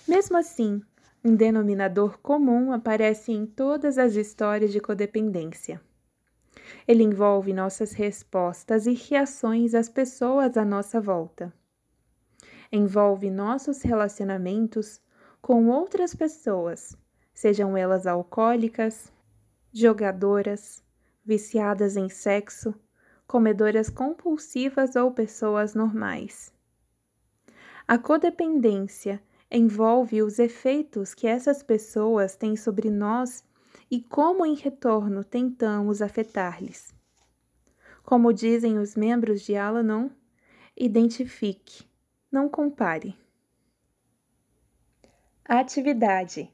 Mesmo 0.07 0.37
assim, 0.37 0.83
um 1.25 1.35
denominador 1.35 2.19
comum 2.19 2.73
aparece 2.73 3.33
em 3.33 3.47
todas 3.47 3.99
as 3.99 4.17
histórias 4.17 4.73
de 4.73 4.81
codependência. 4.81 5.81
Ele 6.87 7.03
envolve 7.03 7.53
nossas 7.53 7.93
respostas 7.93 8.87
e 8.87 8.95
reações 8.95 9.75
às 9.75 9.89
pessoas 9.89 10.57
à 10.57 10.65
nossa 10.65 11.01
volta. 11.01 11.53
Envolve 12.73 13.31
nossos 13.31 13.83
relacionamentos 13.83 15.01
com 15.41 15.69
outras 15.69 16.15
pessoas, 16.15 16.97
sejam 17.33 17.77
elas 17.77 18.07
alcoólicas, 18.07 19.13
jogadoras, 19.73 20.83
viciadas 21.25 21.97
em 21.97 22.09
sexo, 22.09 22.75
comedoras 23.31 23.89
compulsivas 23.89 24.97
ou 24.97 25.13
pessoas 25.13 25.73
normais. 25.73 26.53
A 27.87 27.97
codependência 27.97 29.23
envolve 29.49 30.21
os 30.21 30.41
efeitos 30.41 31.15
que 31.15 31.29
essas 31.29 31.63
pessoas 31.63 32.35
têm 32.35 32.57
sobre 32.57 32.91
nós 32.91 33.45
e 33.89 34.01
como, 34.01 34.45
em 34.45 34.57
retorno, 34.57 35.23
tentamos 35.23 36.03
afetar-lhes. 36.03 36.93
Como 38.03 38.33
dizem 38.33 38.81
os 38.81 38.97
membros 38.97 39.43
de 39.43 39.55
Alanon, 39.55 40.11
identifique, 40.77 41.89
não 42.33 42.49
compare. 42.49 43.17
Atividade. 45.45 46.53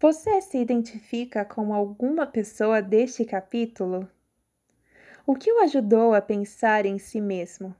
Você 0.00 0.40
se 0.40 0.58
identifica 0.58 1.44
com 1.44 1.72
alguma 1.72 2.26
pessoa 2.26 2.82
deste 2.82 3.24
capítulo? 3.24 4.08
O 5.30 5.34
que 5.34 5.52
o 5.52 5.60
ajudou 5.60 6.14
a 6.14 6.22
pensar 6.22 6.86
em 6.86 6.98
si 6.98 7.20
mesmo? 7.20 7.76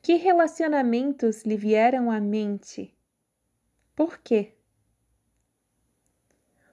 Que 0.00 0.14
relacionamentos 0.14 1.42
lhe 1.44 1.54
vieram 1.54 2.10
à 2.10 2.18
mente? 2.18 2.96
Por 3.94 4.16
quê? 4.16 4.54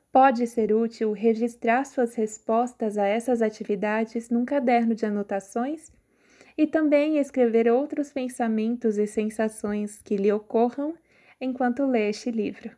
Pode 0.10 0.48
ser 0.48 0.72
útil 0.72 1.12
registrar 1.12 1.84
suas 1.84 2.15
respostas 2.15 2.98
a 2.98 3.06
essas 3.06 3.41
atividades 3.41 4.30
num 4.30 4.46
caderno 4.46 4.96
de 4.96 5.06
anotações 5.06 5.91
e 6.58 6.65
também 6.65 7.18
escrever 7.18 7.70
outros 7.70 8.13
pensamentos 8.13 8.98
e 8.98 9.06
sensações 9.06 10.02
que 10.02 10.15
lhe 10.15 10.32
ocorram 10.32 10.96
enquanto 11.41 11.86
lê 11.86 12.08
este 12.08 12.32
livro. 12.32 12.72